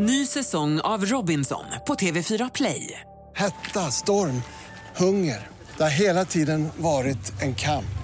Ny 0.00 0.26
säsong 0.26 0.80
av 0.80 1.04
Robinson 1.04 1.64
på 1.86 1.94
TV4 1.94 2.50
Play. 2.54 3.00
Hetta, 3.36 3.80
storm, 3.80 4.42
hunger. 4.96 5.46
Det 5.76 5.82
har 5.82 5.90
hela 5.90 6.24
tiden 6.24 6.68
varit 6.76 7.42
en 7.42 7.54
kamp. 7.54 7.98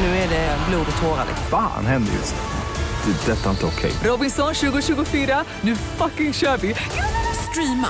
Nu 0.00 0.06
är 0.06 0.28
det 0.28 0.58
blod 0.68 0.86
och 0.96 1.02
tårar. 1.02 1.26
Fan 1.50 1.86
händer 1.86 2.12
just 2.12 2.34
nu. 2.34 3.12
Det. 3.12 3.32
är 3.32 3.36
Detta 3.36 3.46
är 3.46 3.50
inte 3.50 3.66
okej. 3.66 3.92
Robinson 4.10 4.54
2024, 4.54 5.44
nu 5.60 5.76
fucking 5.76 6.32
kör 6.32 6.56
vi! 6.56 6.74
Streama 7.50 7.88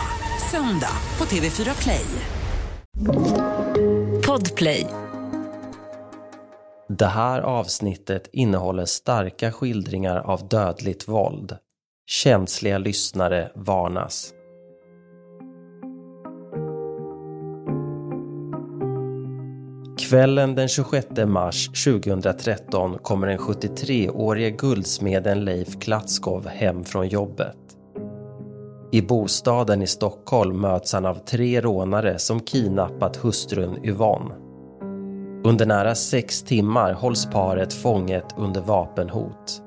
söndag 0.51 0.97
på 1.17 1.25
TV4 1.25 1.83
Play. 1.83 2.07
Podplay. 4.27 4.87
Det 6.89 7.07
här 7.07 7.41
avsnittet 7.41 8.29
innehåller 8.33 8.85
starka 8.85 9.53
skildringar 9.53 10.17
av 10.17 10.49
dödligt 10.49 11.09
våld. 11.09 11.57
Känsliga 12.07 12.79
lyssnare 12.79 13.51
varnas. 13.55 14.33
Kvällen 19.99 20.55
den 20.55 20.69
26 20.69 21.07
mars 21.27 21.85
2013 21.85 22.99
kommer 23.03 23.27
den 23.27 23.39
73-årige 23.39 24.51
guldsmeden 24.51 25.45
Leif 25.45 25.81
Klatskov 25.81 26.49
hem 26.49 26.85
från 26.85 27.09
jobbet. 27.09 27.57
I 28.93 29.03
bostaden 29.03 29.83
i 29.83 29.87
Stockholm 29.87 30.61
möts 30.61 30.93
han 30.93 31.07
av 31.07 31.15
tre 31.15 31.61
rånare 31.61 32.19
som 32.19 32.41
kidnappat 32.41 33.17
hustrun 33.17 33.85
Yvonne. 33.85 34.35
Under 35.45 35.67
nära 35.67 35.95
sex 35.95 36.43
timmar 36.43 36.93
hålls 36.93 37.27
paret 37.27 37.73
fånget 37.73 38.35
under 38.37 38.61
vapenhot. 38.61 39.64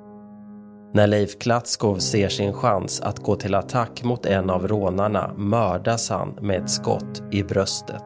När 0.97 1.07
Leif 1.07 1.39
Klatskov 1.39 1.97
ser 1.97 2.29
sin 2.29 2.53
chans 2.53 3.01
att 3.01 3.19
gå 3.19 3.35
till 3.35 3.55
attack 3.55 4.03
mot 4.03 4.25
en 4.25 4.49
av 4.49 4.67
rånarna 4.67 5.33
mördas 5.37 6.09
han 6.09 6.37
med 6.41 6.63
ett 6.63 6.69
skott 6.69 7.23
i 7.31 7.43
bröstet. 7.43 8.03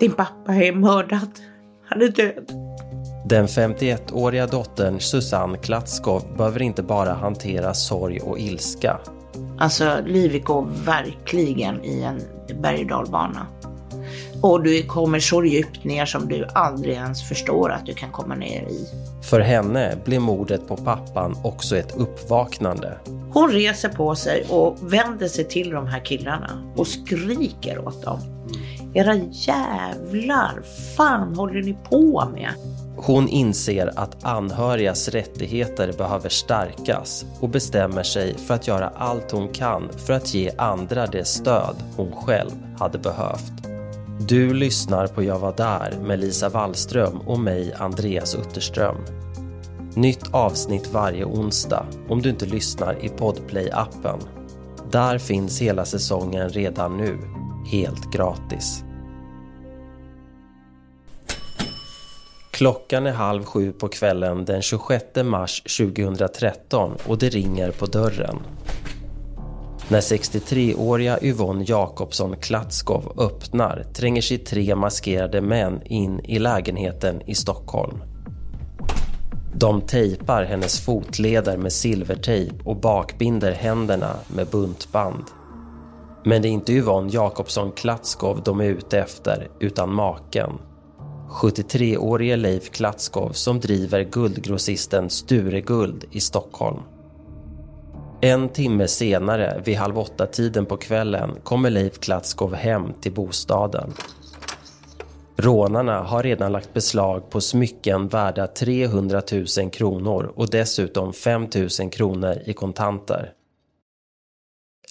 Din 0.00 0.12
pappa 0.12 0.54
är 0.54 0.72
mördad. 0.72 1.30
Han 1.88 2.02
är 2.02 2.08
död. 2.08 2.52
Den 3.28 3.46
51-åriga 3.46 4.46
dottern 4.46 5.00
Susanne 5.00 5.58
Klatskov 5.58 6.22
behöver 6.36 6.62
inte 6.62 6.82
bara 6.82 7.12
hantera 7.12 7.74
sorg 7.74 8.20
och 8.20 8.38
ilska. 8.38 9.00
Alltså, 9.58 9.98
livet 10.06 10.44
går 10.44 10.66
verkligen 10.84 11.84
i 11.84 12.02
en 12.02 12.20
berg 12.62 12.82
och 12.82 12.88
dalbana. 12.88 13.46
Och 14.42 14.62
du 14.62 14.82
kommer 14.82 15.20
så 15.20 15.44
djupt 15.44 15.84
ner 15.84 16.06
som 16.06 16.28
du 16.28 16.46
aldrig 16.54 16.94
ens 16.94 17.28
förstår 17.28 17.72
att 17.72 17.86
du 17.86 17.94
kan 17.94 18.10
komma 18.10 18.34
ner 18.34 18.62
i. 18.62 18.86
För 19.22 19.40
henne 19.40 19.96
blir 20.04 20.20
mordet 20.20 20.68
på 20.68 20.76
pappan 20.76 21.36
också 21.44 21.76
ett 21.76 21.96
uppvaknande. 21.96 22.98
Hon 23.32 23.50
reser 23.50 23.88
på 23.88 24.14
sig 24.14 24.44
och 24.48 24.76
vänder 24.80 25.28
sig 25.28 25.44
till 25.44 25.70
de 25.70 25.86
här 25.86 26.04
killarna 26.04 26.72
och 26.76 26.86
skriker 26.86 27.88
åt 27.88 28.02
dem. 28.02 28.20
Era 28.94 29.14
jävlar, 29.30 30.62
fan 30.96 31.34
håller 31.34 31.62
ni 31.62 31.76
på 31.90 32.28
med? 32.32 32.50
Hon 32.96 33.28
inser 33.28 33.92
att 33.96 34.24
anhörigas 34.24 35.08
rättigheter 35.08 35.92
behöver 35.92 36.28
stärkas 36.28 37.24
och 37.40 37.48
bestämmer 37.48 38.02
sig 38.02 38.38
för 38.38 38.54
att 38.54 38.68
göra 38.68 38.92
allt 38.96 39.30
hon 39.30 39.48
kan 39.48 39.88
för 40.06 40.12
att 40.12 40.34
ge 40.34 40.50
andra 40.58 41.06
det 41.06 41.24
stöd 41.24 41.76
hon 41.96 42.12
själv 42.12 42.50
hade 42.78 42.98
behövt. 42.98 43.71
Du 44.28 44.54
lyssnar 44.54 45.06
på 45.06 45.22
Jag 45.22 45.38
var 45.38 45.56
där 45.56 45.98
med 46.02 46.20
Lisa 46.20 46.48
Wallström 46.48 47.20
och 47.20 47.40
mig 47.40 47.74
Andreas 47.78 48.34
Utterström. 48.34 48.96
Nytt 49.94 50.34
avsnitt 50.34 50.86
varje 50.92 51.24
onsdag 51.24 51.86
om 52.08 52.22
du 52.22 52.30
inte 52.30 52.46
lyssnar 52.46 53.04
i 53.04 53.08
Podplay-appen. 53.08 54.20
Där 54.90 55.18
finns 55.18 55.62
hela 55.62 55.84
säsongen 55.84 56.48
redan 56.48 56.96
nu, 56.96 57.18
helt 57.66 58.12
gratis. 58.12 58.84
Klockan 62.50 63.06
är 63.06 63.12
halv 63.12 63.44
sju 63.44 63.72
på 63.72 63.88
kvällen 63.88 64.44
den 64.44 64.62
26 64.62 65.04
mars 65.24 65.62
2013 65.78 66.96
och 67.06 67.18
det 67.18 67.28
ringer 67.28 67.70
på 67.70 67.86
dörren. 67.86 68.38
När 69.92 70.00
63-åriga 70.00 71.18
Yvonne 71.22 71.64
Jakobsson 71.68 72.36
Klatskov 72.36 73.12
öppnar 73.18 73.86
tränger 73.94 74.22
sig 74.22 74.38
tre 74.38 74.74
maskerade 74.74 75.40
män 75.40 75.82
in 75.84 76.20
i 76.24 76.38
lägenheten 76.38 77.22
i 77.26 77.34
Stockholm. 77.34 78.02
De 79.54 79.80
tejpar 79.80 80.44
hennes 80.44 80.80
fotleder 80.80 81.56
med 81.56 81.72
silvertejp 81.72 82.54
och 82.64 82.76
bakbinder 82.76 83.52
händerna 83.52 84.16
med 84.34 84.46
buntband. 84.46 85.24
Men 86.24 86.42
det 86.42 86.48
är 86.48 86.52
inte 86.52 86.72
Yvonne 86.72 87.10
Jakobsson 87.12 87.72
Klatskov 87.72 88.42
de 88.44 88.60
är 88.60 88.64
ute 88.64 88.98
efter, 88.98 89.48
utan 89.60 89.94
maken. 89.94 90.50
73-årige 91.42 92.36
Leif 92.36 92.70
Klatskov 92.70 93.30
som 93.32 93.60
driver 93.60 94.04
guldgrossisten 94.04 95.10
Stureguld 95.10 96.04
i 96.10 96.20
Stockholm. 96.20 96.82
En 98.24 98.48
timme 98.48 98.88
senare, 98.88 99.62
vid 99.64 99.76
halv 99.76 99.98
åtta-tiden 99.98 100.66
på 100.66 100.76
kvällen, 100.76 101.30
kommer 101.44 101.70
Leif 101.70 101.98
Klatskov 101.98 102.54
hem 102.54 102.92
till 103.00 103.12
bostaden. 103.12 103.92
Rånarna 105.36 106.02
har 106.02 106.22
redan 106.22 106.52
lagt 106.52 106.74
beslag 106.74 107.30
på 107.30 107.40
smycken 107.40 108.08
värda 108.08 108.46
300 108.46 109.22
000 109.58 109.70
kronor 109.70 110.32
och 110.34 110.50
dessutom 110.50 111.12
5 111.12 111.48
000 111.80 111.90
kronor 111.90 112.38
i 112.44 112.52
kontanter. 112.52 113.32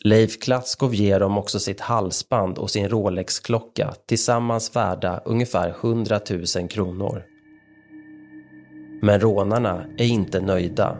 Leif 0.04 0.40
Klatskov 0.40 0.96
ger 0.96 1.20
dem 1.20 1.38
också 1.38 1.60
sitt 1.60 1.80
halsband 1.80 2.58
och 2.58 2.70
sin 2.70 2.90
Rolex-klocka 2.90 3.94
tillsammans 4.06 4.76
värda 4.76 5.22
ungefär 5.26 5.70
100 5.70 6.20
000 6.30 6.68
kronor. 6.70 7.24
Men 9.02 9.20
rånarna 9.20 9.86
är 9.98 10.06
inte 10.06 10.42
nöjda. 10.42 10.98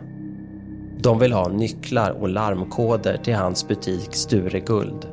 De 1.02 1.18
vill 1.18 1.32
ha 1.32 1.48
nycklar 1.48 2.10
och 2.10 2.28
larmkoder 2.28 3.16
till 3.16 3.34
hans 3.34 3.68
butik 3.68 4.14
Sture 4.14 4.60
Guld. 4.60 5.08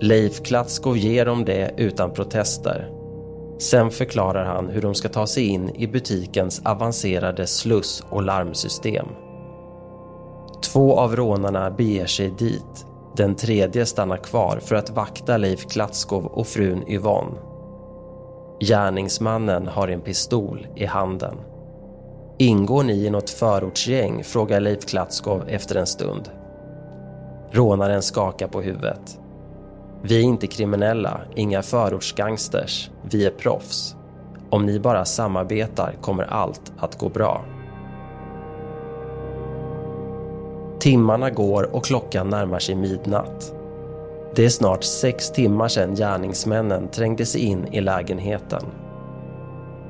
Leif 0.00 0.42
Klatskov 0.42 0.96
ger 0.96 1.24
dem 1.24 1.44
det 1.44 1.74
utan 1.76 2.12
protester. 2.12 2.90
Sen 3.58 3.90
förklarar 3.90 4.44
han 4.44 4.68
hur 4.68 4.82
de 4.82 4.94
ska 4.94 5.08
ta 5.08 5.26
sig 5.26 5.46
in 5.46 5.70
i 5.76 5.86
butikens 5.86 6.62
avancerade 6.64 7.46
sluss 7.46 8.04
och 8.10 8.22
larmsystem. 8.22 9.06
Två 10.72 10.98
av 10.98 11.16
rånarna 11.16 11.70
beger 11.70 12.06
sig 12.06 12.30
dit. 12.30 12.86
Den 13.16 13.34
tredje 13.36 13.86
stannar 13.86 14.16
kvar 14.16 14.60
för 14.62 14.74
att 14.74 14.90
vakta 14.90 15.36
Leif 15.36 15.66
Klatskov 15.66 16.26
och 16.26 16.46
frun 16.46 16.88
Yvonne. 16.88 17.38
Gärningsmannen 18.60 19.68
har 19.68 19.88
en 19.88 20.00
pistol 20.00 20.66
i 20.76 20.84
handen. 20.84 21.36
Ingår 22.42 22.82
ni 22.82 23.06
i 23.06 23.10
något 23.10 23.30
förortsgäng? 23.30 24.24
frågar 24.24 24.60
Leif 24.60 24.86
Klatskov 24.86 25.44
efter 25.48 25.76
en 25.76 25.86
stund. 25.86 26.30
Rånaren 27.50 28.02
skakar 28.02 28.48
på 28.48 28.60
huvudet. 28.60 29.18
Vi 30.02 30.18
är 30.18 30.22
inte 30.22 30.46
kriminella, 30.46 31.20
inga 31.34 31.62
förortsgangsters. 31.62 32.90
Vi 33.02 33.26
är 33.26 33.30
proffs. 33.30 33.96
Om 34.50 34.66
ni 34.66 34.80
bara 34.80 35.04
samarbetar 35.04 35.94
kommer 36.00 36.24
allt 36.24 36.72
att 36.78 36.98
gå 36.98 37.08
bra. 37.08 37.44
Timmarna 40.78 41.30
går 41.30 41.74
och 41.74 41.84
klockan 41.84 42.28
närmar 42.28 42.58
sig 42.58 42.74
midnatt. 42.74 43.54
Det 44.34 44.44
är 44.44 44.48
snart 44.48 44.84
sex 44.84 45.30
timmar 45.30 45.68
sedan 45.68 45.94
gärningsmännen 45.94 46.88
trängde 46.88 47.26
sig 47.26 47.40
in 47.40 47.66
i 47.72 47.80
lägenheten. 47.80 48.62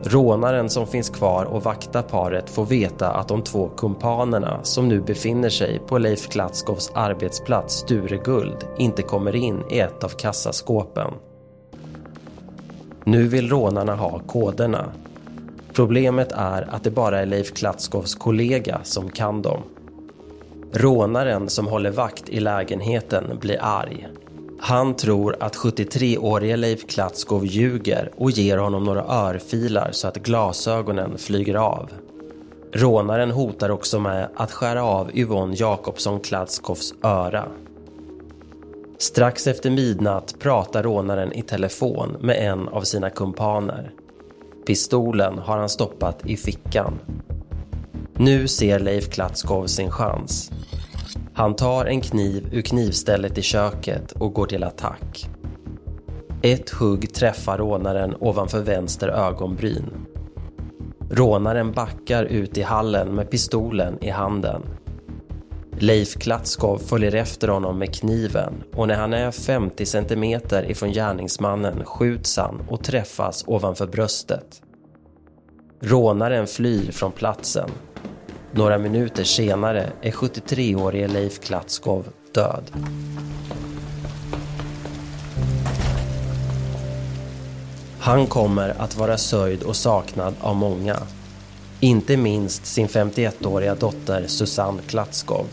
Rånaren 0.04 0.70
som 0.70 0.86
finns 0.86 1.10
kvar 1.10 1.44
och 1.44 1.64
vaktar 1.64 2.02
paret 2.02 2.50
får 2.50 2.64
veta 2.64 3.12
att 3.12 3.28
de 3.28 3.42
två 3.42 3.68
kumpanerna 3.68 4.60
som 4.62 4.88
nu 4.88 5.00
befinner 5.00 5.50
sig 5.50 5.80
på 5.86 5.98
Leif 5.98 6.28
Klatskovs 6.28 6.92
arbetsplats 6.94 7.74
Stureguld 7.74 8.66
inte 8.78 9.02
kommer 9.02 9.36
in 9.36 9.62
i 9.70 9.78
ett 9.78 10.04
av 10.04 10.08
kassaskåpen. 10.08 11.10
Nu 13.04 13.28
vill 13.28 13.48
rånarna 13.48 13.94
ha 13.94 14.18
koderna. 14.18 14.92
Problemet 15.72 16.32
är 16.32 16.74
att 16.74 16.84
det 16.84 16.90
bara 16.90 17.20
är 17.20 17.26
Leif 17.26 17.54
Klatskovs 17.54 18.14
kollega 18.14 18.80
som 18.82 19.10
kan 19.10 19.42
dem. 19.42 19.62
Rånaren 20.72 21.48
som 21.48 21.66
håller 21.66 21.90
vakt 21.90 22.28
i 22.28 22.40
lägenheten 22.40 23.38
blir 23.40 23.58
arg. 23.60 24.08
Han 24.64 24.94
tror 24.94 25.36
att 25.40 25.56
73-årige 25.56 26.56
Leif 26.56 26.86
Klatskov 26.86 27.46
ljuger 27.46 28.10
och 28.16 28.30
ger 28.30 28.58
honom 28.58 28.84
några 28.84 29.04
örfilar 29.04 29.88
så 29.92 30.08
att 30.08 30.16
glasögonen 30.16 31.18
flyger 31.18 31.54
av. 31.54 31.90
Rånaren 32.72 33.30
hotar 33.30 33.70
också 33.70 34.00
med 34.00 34.28
att 34.34 34.52
skära 34.52 34.84
av 34.84 35.10
Yvonne 35.16 35.54
Jakobsson 35.56 36.20
Klatskovs 36.20 36.94
öra. 37.02 37.44
Strax 38.98 39.46
efter 39.46 39.70
midnatt 39.70 40.34
pratar 40.38 40.82
rånaren 40.82 41.32
i 41.32 41.42
telefon 41.42 42.16
med 42.20 42.52
en 42.52 42.68
av 42.68 42.82
sina 42.82 43.10
kumpaner. 43.10 43.92
Pistolen 44.66 45.38
har 45.38 45.58
han 45.58 45.68
stoppat 45.68 46.26
i 46.26 46.36
fickan. 46.36 46.98
Nu 48.14 48.48
ser 48.48 48.78
Leif 48.78 49.10
Klatskov 49.10 49.66
sin 49.66 49.90
chans. 49.90 50.50
Han 51.34 51.56
tar 51.56 51.84
en 51.84 52.00
kniv 52.00 52.48
ur 52.52 52.62
knivstället 52.62 53.38
i 53.38 53.42
köket 53.42 54.12
och 54.12 54.32
går 54.32 54.46
till 54.46 54.64
attack. 54.64 55.28
Ett 56.42 56.70
hugg 56.70 57.14
träffar 57.14 57.58
rånaren 57.58 58.14
ovanför 58.20 58.60
vänster 58.60 59.08
ögonbryn. 59.08 60.06
Rånaren 61.10 61.72
backar 61.72 62.24
ut 62.24 62.58
i 62.58 62.62
hallen 62.62 63.14
med 63.14 63.30
pistolen 63.30 64.04
i 64.04 64.10
handen. 64.10 64.62
Leif 65.78 66.14
Klatskov 66.14 66.78
följer 66.78 67.14
efter 67.14 67.48
honom 67.48 67.78
med 67.78 67.94
kniven 67.94 68.62
och 68.74 68.88
när 68.88 68.94
han 68.94 69.12
är 69.12 69.30
50 69.30 69.86
centimeter 69.86 70.70
ifrån 70.70 70.92
gärningsmannen 70.92 71.84
skjuts 71.84 72.36
han 72.36 72.62
och 72.68 72.84
träffas 72.84 73.44
ovanför 73.46 73.86
bröstet. 73.86 74.62
Rånaren 75.80 76.46
flyr 76.46 76.92
från 76.92 77.12
platsen. 77.12 77.70
Några 78.54 78.78
minuter 78.78 79.24
senare 79.24 79.92
är 80.02 80.10
73-årige 80.10 81.08
Leif 81.08 81.40
Klatskov 81.40 82.06
död. 82.34 82.70
Han 87.98 88.26
kommer 88.26 88.68
att 88.68 88.96
vara 88.96 89.18
sörjd 89.18 89.62
och 89.62 89.76
saknad 89.76 90.34
av 90.40 90.56
många. 90.56 90.96
Inte 91.80 92.16
minst 92.16 92.66
sin 92.66 92.88
51-åriga 92.88 93.74
dotter 93.74 94.26
Susanne 94.26 94.82
Klatskov. 94.86 95.46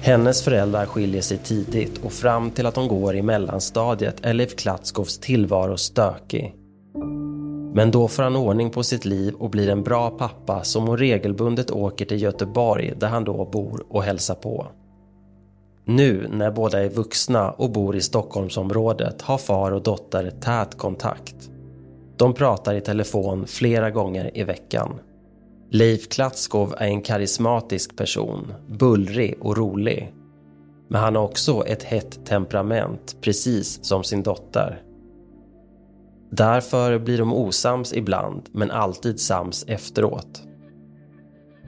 Hennes 0.00 0.42
föräldrar 0.42 0.86
skiljer 0.86 1.22
sig 1.22 1.38
tidigt 1.38 1.98
och 1.98 2.12
fram 2.12 2.50
till 2.50 2.66
att 2.66 2.74
de 2.74 2.88
går 2.88 3.16
i 3.16 3.22
mellanstadiet 3.22 4.16
är 4.22 4.34
Leif 4.34 4.56
Klatskovs 4.56 5.18
tillvaro 5.18 5.76
stökig. 5.76 6.54
Men 7.76 7.90
då 7.90 8.08
får 8.08 8.22
han 8.22 8.36
ordning 8.36 8.70
på 8.70 8.82
sitt 8.82 9.04
liv 9.04 9.34
och 9.34 9.50
blir 9.50 9.68
en 9.68 9.82
bra 9.82 10.10
pappa 10.10 10.64
som 10.64 10.86
hon 10.86 10.98
regelbundet 10.98 11.70
åker 11.70 12.04
till 12.04 12.22
Göteborg 12.22 12.92
där 12.96 13.08
han 13.08 13.24
då 13.24 13.44
bor 13.44 13.86
och 13.88 14.02
hälsar 14.02 14.34
på. 14.34 14.66
Nu 15.84 16.28
när 16.32 16.50
båda 16.50 16.84
är 16.84 16.88
vuxna 16.88 17.50
och 17.50 17.70
bor 17.70 17.96
i 17.96 18.00
Stockholmsområdet 18.00 19.22
har 19.22 19.38
far 19.38 19.72
och 19.72 19.82
dotter 19.82 20.30
tät 20.30 20.78
kontakt. 20.78 21.50
De 22.16 22.34
pratar 22.34 22.74
i 22.74 22.80
telefon 22.80 23.46
flera 23.46 23.90
gånger 23.90 24.30
i 24.34 24.44
veckan. 24.44 24.98
Leif 25.70 26.08
Klatskov 26.08 26.74
är 26.78 26.86
en 26.86 27.02
karismatisk 27.02 27.96
person, 27.96 28.54
bullrig 28.68 29.38
och 29.40 29.56
rolig. 29.56 30.14
Men 30.88 31.00
han 31.00 31.16
har 31.16 31.22
också 31.22 31.66
ett 31.66 31.82
hett 31.82 32.26
temperament, 32.26 33.16
precis 33.20 33.84
som 33.84 34.04
sin 34.04 34.22
dotter. 34.22 34.82
Därför 36.30 36.98
blir 36.98 37.18
de 37.18 37.32
osams 37.32 37.92
ibland, 37.92 38.42
men 38.52 38.70
alltid 38.70 39.20
sams 39.20 39.64
efteråt. 39.68 40.42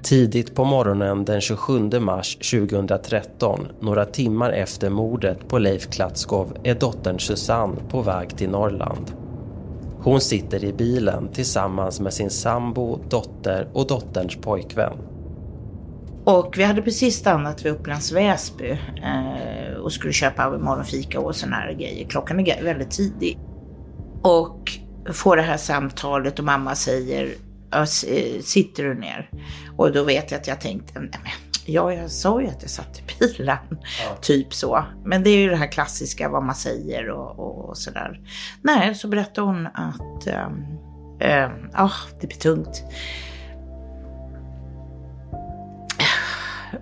Tidigt 0.03 0.55
på 0.55 0.65
morgonen 0.65 1.25
den 1.25 1.41
27 1.41 2.01
mars 2.01 2.37
2013, 2.37 3.69
några 3.81 4.05
timmar 4.05 4.51
efter 4.51 4.91
mordet 4.91 5.49
på 5.49 5.59
Leif 5.59 5.91
Klatskov, 5.91 6.57
är 6.65 6.75
dottern 6.75 7.19
Susanne 7.19 7.77
på 7.89 8.03
väg 8.03 8.37
till 8.37 8.51
Norrland. 8.51 9.13
Hon 10.01 10.21
sitter 10.21 10.65
i 10.65 10.73
bilen 10.73 11.29
tillsammans 11.29 12.01
med 12.01 12.13
sin 12.13 12.31
sambo, 12.31 12.99
dotter 13.09 13.69
och 13.73 13.87
dotterns 13.87 14.37
pojkvän. 14.37 14.99
Och 16.25 16.55
vi 16.59 16.65
hade 16.65 16.83
precis 16.83 17.17
stannat 17.17 17.65
vid 17.65 17.73
Upplands 17.73 18.13
Väsby 18.13 18.71
eh, 18.71 19.77
och 19.83 19.93
skulle 19.93 20.13
köpa 20.13 20.51
morgonfika 20.51 21.21
och 21.21 21.37
såna 21.37 21.57
här 21.57 21.73
grejer. 21.73 22.09
Klockan 22.09 22.41
är 22.41 22.63
väldigt 22.63 22.91
tidig. 22.91 23.39
Och 24.23 24.79
får 25.13 25.37
det 25.37 25.43
här 25.43 25.57
samtalet 25.57 26.39
och 26.39 26.45
mamma 26.45 26.75
säger, 26.75 27.35
sitter 28.43 28.85
du 28.85 28.95
ner? 28.95 29.31
Och 29.77 29.93
då 29.93 30.05
vet 30.05 30.31
jag 30.31 30.41
att 30.41 30.47
jag 30.47 30.61
tänkte, 30.61 31.01
nej 31.01 31.11
men 31.23 31.49
Ja, 31.71 31.93
jag 31.93 32.11
sa 32.11 32.41
ju 32.41 32.49
att 32.49 32.63
jag 32.63 32.71
satt 32.71 32.99
i 32.99 33.03
bilen. 33.19 33.57
Ja. 33.71 34.17
Typ 34.21 34.55
så. 34.55 34.85
Men 35.05 35.23
det 35.23 35.31
är 35.31 35.39
ju 35.39 35.49
det 35.49 35.57
här 35.57 35.73
klassiska 35.73 36.29
vad 36.29 36.43
man 36.43 36.55
säger 36.55 37.11
och, 37.11 37.39
och, 37.39 37.69
och 37.69 37.79
sådär. 37.79 38.21
Nej, 38.63 38.95
så 38.95 39.09
berättade 39.09 39.47
hon 39.47 39.67
att 39.67 40.27
ähm, 40.27 40.65
ähm, 41.21 41.71
ah, 41.75 41.91
det 42.21 42.27
blir 42.27 42.39
tungt. 42.39 42.83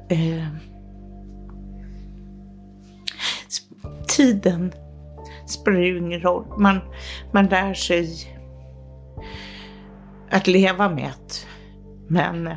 Äh, 0.09 0.47
tiden 4.09 4.73
spelar 5.46 5.81
ju 5.81 5.98
ingen 5.98 6.20
roll. 6.20 6.44
Man, 6.58 6.81
man 7.32 7.46
lär 7.46 7.75
sig 7.75 8.37
att 10.31 10.46
leva 10.46 10.88
med 10.88 11.12
det. 11.28 11.46
Men 12.08 12.50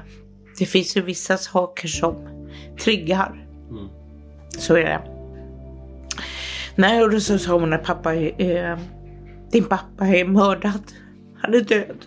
det 0.60 0.66
finns 0.66 0.98
ju 0.98 1.02
vissa 1.02 1.38
saker 1.38 1.88
som 1.88 2.16
triggar. 2.84 3.48
Mm. 3.70 3.88
Så 4.50 4.76
är 4.76 4.84
det. 4.84 5.02
Nej, 6.76 7.04
och 7.04 7.12
då 7.12 7.20
så 7.20 7.40
sa 7.40 7.60
hon 7.60 7.74
att 7.74 7.84
pappa 7.84 8.16
är, 8.16 8.72
eh, 8.72 8.78
din 9.52 9.64
pappa 9.64 10.08
är 10.08 10.26
mördad. 10.26 10.92
Han 11.38 11.54
är 11.54 11.62
död. 11.62 12.06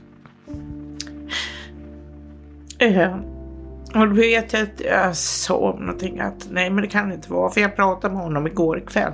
Eh, 2.79 3.17
och 3.95 4.09
då 4.09 4.15
vet 4.15 4.53
jag 4.53 4.63
att 4.63 4.81
jag 4.81 5.17
sa 5.17 5.77
någonting 5.81 6.21
att 6.21 6.49
nej 6.51 6.71
men 6.71 6.83
det 6.83 6.89
kan 6.89 7.13
inte 7.13 7.33
vara 7.33 7.51
för 7.51 7.61
jag 7.61 7.77
pratade 7.77 8.15
med 8.15 8.23
honom 8.23 8.47
igår 8.47 8.83
kväll. 8.87 9.13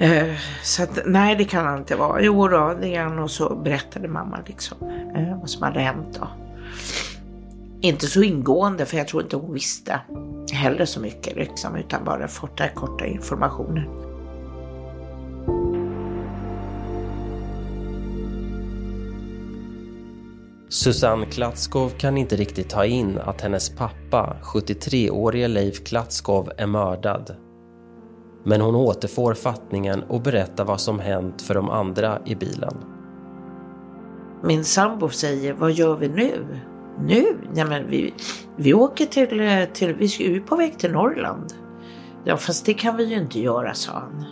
Eh, 0.00 0.36
så 0.62 0.82
att 0.82 0.98
nej 1.06 1.36
det 1.36 1.44
kan 1.44 1.66
han 1.66 1.78
inte 1.78 1.96
vara. 1.96 2.22
Jo 2.22 2.48
då, 2.48 2.76
det 2.80 2.96
är 2.96 3.02
han 3.02 3.18
och 3.18 3.30
så 3.30 3.54
berättade 3.54 4.08
mamma 4.08 4.38
liksom 4.46 4.76
eh, 5.16 5.40
vad 5.40 5.50
som 5.50 5.62
hade 5.62 5.80
hänt 5.80 6.18
då. 6.20 6.28
Inte 7.80 8.06
så 8.06 8.22
ingående 8.22 8.86
för 8.86 8.96
jag 8.96 9.08
tror 9.08 9.22
inte 9.22 9.36
hon 9.36 9.54
visste 9.54 10.00
heller 10.52 10.84
så 10.84 11.00
mycket 11.00 11.36
liksom, 11.36 11.76
utan 11.76 12.04
bara 12.04 12.28
fått 12.28 12.58
den 12.58 12.74
korta 12.74 13.06
informationen. 13.06 13.88
Susanne 20.68 21.26
Klatskov 21.26 21.90
kan 21.90 22.18
inte 22.18 22.36
riktigt 22.36 22.70
ta 22.70 22.84
in 22.84 23.18
att 23.18 23.40
hennes 23.40 23.70
pappa, 23.70 24.36
73-årige 24.42 25.48
Leif 25.48 25.84
Klatskov, 25.84 26.52
är 26.56 26.66
mördad. 26.66 27.49
Men 28.44 28.60
hon 28.60 28.74
återfår 28.74 29.34
fattningen 29.34 30.02
och 30.02 30.20
berättar 30.20 30.64
vad 30.64 30.80
som 30.80 30.98
hänt 30.98 31.42
för 31.42 31.54
de 31.54 31.70
andra 31.70 32.18
i 32.24 32.34
bilen. 32.34 32.74
Min 34.42 34.64
sambo 34.64 35.08
säger, 35.08 35.52
vad 35.52 35.72
gör 35.72 35.96
vi 35.96 36.08
nu? 36.08 36.46
Nu? 37.00 37.24
Ja, 37.54 37.64
men 37.64 37.90
vi, 37.90 38.14
vi 38.56 38.74
åker 38.74 39.06
till, 39.06 39.28
till, 39.72 39.94
vi 39.94 40.04
är 40.04 40.30
ju 40.30 40.40
på 40.40 40.56
väg 40.56 40.78
till 40.78 40.92
Norrland. 40.92 41.54
Ja, 42.24 42.36
fast 42.36 42.66
det 42.66 42.74
kan 42.74 42.96
vi 42.96 43.04
ju 43.04 43.16
inte 43.16 43.40
göra, 43.40 43.74
sa 43.74 43.92
han. 43.92 44.24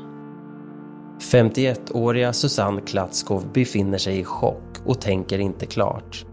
51-åriga 1.20 2.32
Susanne 2.32 2.80
Klatskov 2.80 3.52
befinner 3.52 3.98
sig 3.98 4.18
i 4.18 4.24
chock 4.24 4.78
och 4.84 5.00
tänker 5.00 5.38
inte 5.38 5.66
klart. 5.66 6.26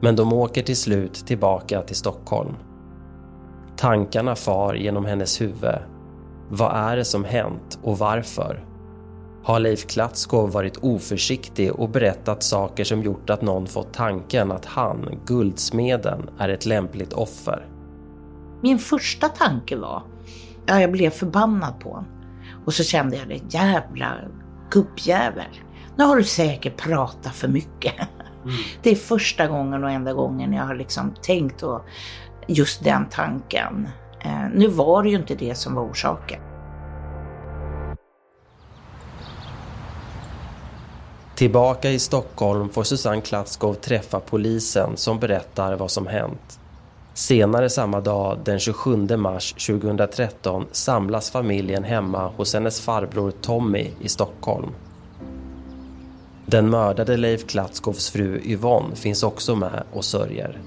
Men 0.00 0.16
de 0.16 0.32
åker 0.32 0.62
till 0.62 0.76
slut 0.76 1.14
tillbaka 1.14 1.82
till 1.82 1.96
Stockholm. 1.96 2.54
Tankarna 3.76 4.34
far 4.34 4.74
genom 4.74 5.04
hennes 5.04 5.40
huvud. 5.40 5.93
Vad 6.48 6.76
är 6.76 6.96
det 6.96 7.04
som 7.04 7.24
hänt 7.24 7.78
och 7.82 7.98
varför? 7.98 8.64
har 9.44 9.60
Leif 9.60 9.86
Klatskov 9.86 10.52
varit 10.52 10.76
oförsiktig 10.76 11.72
och 11.72 11.88
berättat 11.88 12.42
saker 12.42 12.84
som 12.84 13.02
gjort 13.02 13.30
att 13.30 13.42
någon 13.42 13.66
fått 13.66 13.92
tanken 13.92 14.52
att 14.52 14.64
han, 14.64 15.20
guldsmeden, 15.26 16.30
är 16.38 16.48
ett 16.48 16.66
lämpligt 16.66 17.12
offer. 17.12 17.66
Min 18.62 18.78
första 18.78 19.28
tanke 19.28 19.76
var, 19.76 20.02
ja 20.66 20.80
jag 20.80 20.92
blev 20.92 21.10
förbannad 21.10 21.80
på 21.80 21.88
honom. 21.88 22.06
Och 22.64 22.74
så 22.74 22.84
kände 22.84 23.16
jag 23.16 23.28
det, 23.28 23.54
jävla 23.58 24.14
gubbjävel. 24.70 25.60
Nu 25.96 26.04
har 26.04 26.16
du 26.16 26.24
säkert 26.24 26.76
pratat 26.76 27.34
för 27.34 27.48
mycket. 27.48 27.94
Mm. 28.44 28.56
Det 28.82 28.90
är 28.90 28.96
första 28.96 29.46
gången 29.46 29.84
och 29.84 29.90
enda 29.90 30.12
gången 30.12 30.52
jag 30.52 30.64
har 30.64 30.74
liksom 30.74 31.14
tänkt 31.22 31.62
och 31.62 31.84
just 32.46 32.84
den 32.84 33.08
tanken. 33.10 33.88
Eh, 34.24 34.30
nu 34.54 34.68
var 34.68 35.02
det 35.02 35.08
ju 35.08 35.16
inte 35.16 35.34
det 35.34 35.54
som 35.54 35.74
var 35.74 35.82
orsaken. 35.82 36.40
Tillbaka 41.34 41.90
i 41.90 41.98
Stockholm 41.98 42.68
får 42.68 42.82
Susanne 42.82 43.20
Klatskov 43.20 43.74
träffa 43.74 44.20
polisen 44.20 44.96
som 44.96 45.18
berättar 45.18 45.76
vad 45.76 45.90
som 45.90 46.06
hänt. 46.06 46.60
Senare 47.14 47.70
samma 47.70 48.00
dag, 48.00 48.38
den 48.44 48.58
27 48.58 49.16
mars 49.16 49.52
2013, 49.52 50.66
samlas 50.72 51.30
familjen 51.30 51.84
hemma 51.84 52.28
hos 52.36 52.54
hennes 52.54 52.80
farbror 52.80 53.30
Tommy 53.30 53.90
i 54.00 54.08
Stockholm. 54.08 54.70
Den 56.46 56.70
mördade 56.70 57.16
Leif 57.16 57.46
Klatskovs 57.46 58.10
fru 58.10 58.40
Yvonne 58.44 58.96
finns 58.96 59.22
också 59.22 59.56
med 59.56 59.82
och 59.92 60.04
sörjer. 60.04 60.58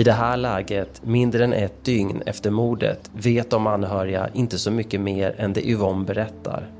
I 0.00 0.04
det 0.04 0.12
här 0.12 0.36
läget, 0.36 1.02
mindre 1.04 1.44
än 1.44 1.52
ett 1.52 1.84
dygn 1.84 2.22
efter 2.26 2.50
mordet, 2.50 3.10
vet 3.12 3.50
de 3.50 3.66
anhöriga 3.66 4.28
inte 4.34 4.58
så 4.58 4.70
mycket 4.70 5.00
mer 5.00 5.34
än 5.38 5.52
det 5.52 5.68
Yvonne 5.68 6.04
berättar. 6.04 6.70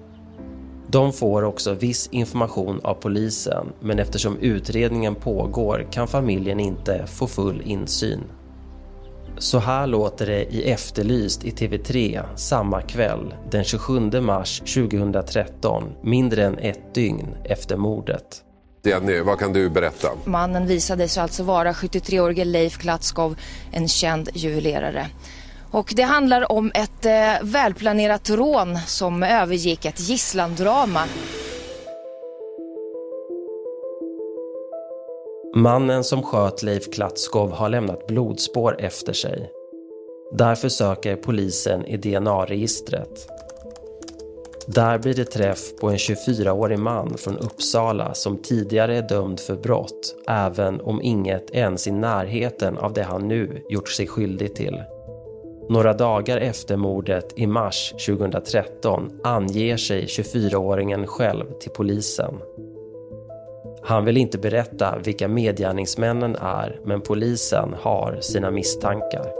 De 0.86 1.12
får 1.12 1.42
också 1.42 1.74
viss 1.74 2.08
information 2.12 2.80
av 2.84 2.94
polisen 2.94 3.66
men 3.80 3.98
eftersom 3.98 4.38
utredningen 4.38 5.14
pågår 5.14 5.86
kan 5.92 6.08
familjen 6.08 6.60
inte 6.60 7.06
få 7.06 7.26
full 7.26 7.62
insyn. 7.64 8.20
Så 9.38 9.58
här 9.58 9.86
låter 9.86 10.26
det 10.26 10.54
i 10.54 10.70
Efterlyst 10.70 11.44
i 11.44 11.50
TV3 11.50 12.22
samma 12.36 12.80
kväll 12.80 13.34
den 13.50 13.64
27 13.64 14.20
mars 14.20 14.60
2013, 14.60 15.84
mindre 16.02 16.44
än 16.44 16.58
ett 16.58 16.94
dygn 16.94 17.28
efter 17.44 17.76
mordet. 17.76 18.44
Jenny, 18.82 19.20
vad 19.20 19.38
kan 19.38 19.52
du 19.52 19.70
berätta? 19.70 20.08
Mannen 20.24 20.66
visade 20.66 21.08
sig 21.08 21.22
alltså 21.22 21.42
vara 21.42 21.72
73-årige 21.72 22.44
Leif 22.44 22.78
Klatskov, 22.78 23.36
en 23.72 23.88
känd 23.88 24.28
juvelerare. 24.34 25.06
Och 25.70 25.92
det 25.96 26.02
handlar 26.02 26.52
om 26.52 26.72
ett 26.74 27.06
eh, 27.06 27.12
välplanerat 27.42 28.30
rån 28.30 28.78
som 28.86 29.22
övergick 29.22 29.84
ett 29.84 30.00
gisslandrama. 30.00 31.04
Mannen 35.56 36.04
som 36.04 36.22
sköt 36.22 36.62
Leif 36.62 36.92
Klatskov 36.92 37.52
har 37.52 37.68
lämnat 37.68 38.06
blodspår 38.06 38.80
efter 38.80 39.12
sig. 39.12 39.50
Därför 40.32 40.68
söker 40.68 41.16
polisen 41.16 41.86
i 41.86 41.96
DNA-registret. 41.96 43.28
Där 44.74 44.98
blir 44.98 45.14
det 45.14 45.24
träff 45.24 45.76
på 45.80 45.88
en 45.88 45.96
24-årig 45.96 46.78
man 46.78 47.18
från 47.18 47.38
Uppsala 47.38 48.14
som 48.14 48.38
tidigare 48.38 48.96
är 48.96 49.08
dömd 49.08 49.40
för 49.40 49.56
brott, 49.56 50.14
även 50.28 50.80
om 50.80 51.02
inget 51.02 51.50
ens 51.50 51.86
i 51.86 51.90
närheten 51.90 52.78
av 52.78 52.92
det 52.92 53.02
han 53.02 53.28
nu 53.28 53.62
gjort 53.68 53.88
sig 53.88 54.06
skyldig 54.06 54.54
till. 54.54 54.82
Några 55.68 55.92
dagar 55.92 56.36
efter 56.36 56.76
mordet 56.76 57.32
i 57.36 57.46
mars 57.46 57.94
2013 58.06 59.20
anger 59.24 59.76
sig 59.76 60.06
24-åringen 60.06 61.06
själv 61.06 61.44
till 61.60 61.70
polisen. 61.70 62.34
Han 63.82 64.04
vill 64.04 64.16
inte 64.16 64.38
berätta 64.38 64.98
vilka 65.04 65.28
medgärningsmännen 65.28 66.36
är, 66.36 66.80
men 66.84 67.00
polisen 67.00 67.74
har 67.80 68.18
sina 68.20 68.50
misstankar. 68.50 69.39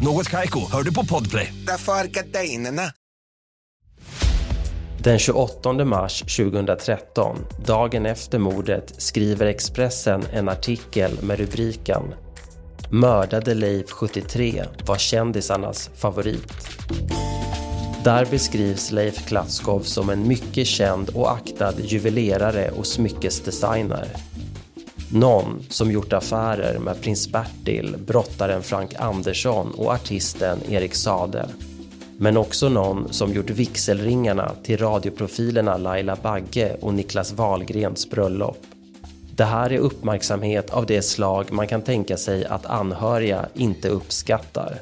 Något 0.00 0.30
Kaiko, 0.30 0.60
hör 0.72 0.82
du 0.82 0.94
på 0.94 1.04
Podplay. 1.04 1.54
Därför 1.66 1.92
är 1.92 2.04
gardinerna. 2.04 2.82
Den 4.98 5.18
28 5.18 5.72
mars 5.72 6.20
2013, 6.20 7.36
dagen 7.66 8.06
efter 8.06 8.38
mordet, 8.38 8.94
skriver 8.98 9.46
Expressen 9.46 10.22
en 10.32 10.48
artikel 10.48 11.18
med 11.22 11.38
rubriken 11.38 12.02
“Mördade 12.90 13.54
Leif 13.54 13.90
73 13.90 14.64
var 14.86 14.98
kändisarnas 14.98 15.90
favorit”. 15.94 16.52
Där 18.04 18.26
beskrivs 18.30 18.90
Leif 18.90 19.26
Klatskov 19.26 19.80
som 19.80 20.10
en 20.10 20.28
mycket 20.28 20.66
känd 20.66 21.08
och 21.08 21.32
aktad 21.32 21.72
juvelerare 21.80 22.70
och 22.70 22.86
smyckesdesigner. 22.86 24.06
Någon 25.14 25.62
som 25.68 25.92
gjort 25.92 26.12
affärer 26.12 26.78
med 26.78 27.02
prins 27.02 27.28
Bertil, 27.28 27.96
brottaren 28.06 28.62
Frank 28.62 28.94
Andersson 28.98 29.70
och 29.74 29.92
artisten 29.92 30.58
Erik 30.68 30.94
Sade. 30.94 31.48
Men 32.16 32.36
också 32.36 32.68
någon 32.68 33.12
som 33.12 33.32
gjort 33.32 33.50
vigselringarna 33.50 34.52
till 34.62 34.78
radioprofilerna 34.78 35.76
Laila 35.76 36.16
Bagge 36.22 36.76
och 36.80 36.94
Niklas 36.94 37.32
Wahlgrens 37.32 38.10
bröllop. 38.10 38.58
Det 39.36 39.44
här 39.44 39.72
är 39.72 39.78
uppmärksamhet 39.78 40.70
av 40.70 40.86
det 40.86 41.02
slag 41.02 41.52
man 41.52 41.68
kan 41.68 41.82
tänka 41.82 42.16
sig 42.16 42.44
att 42.44 42.66
anhöriga 42.66 43.48
inte 43.54 43.88
uppskattar. 43.88 44.78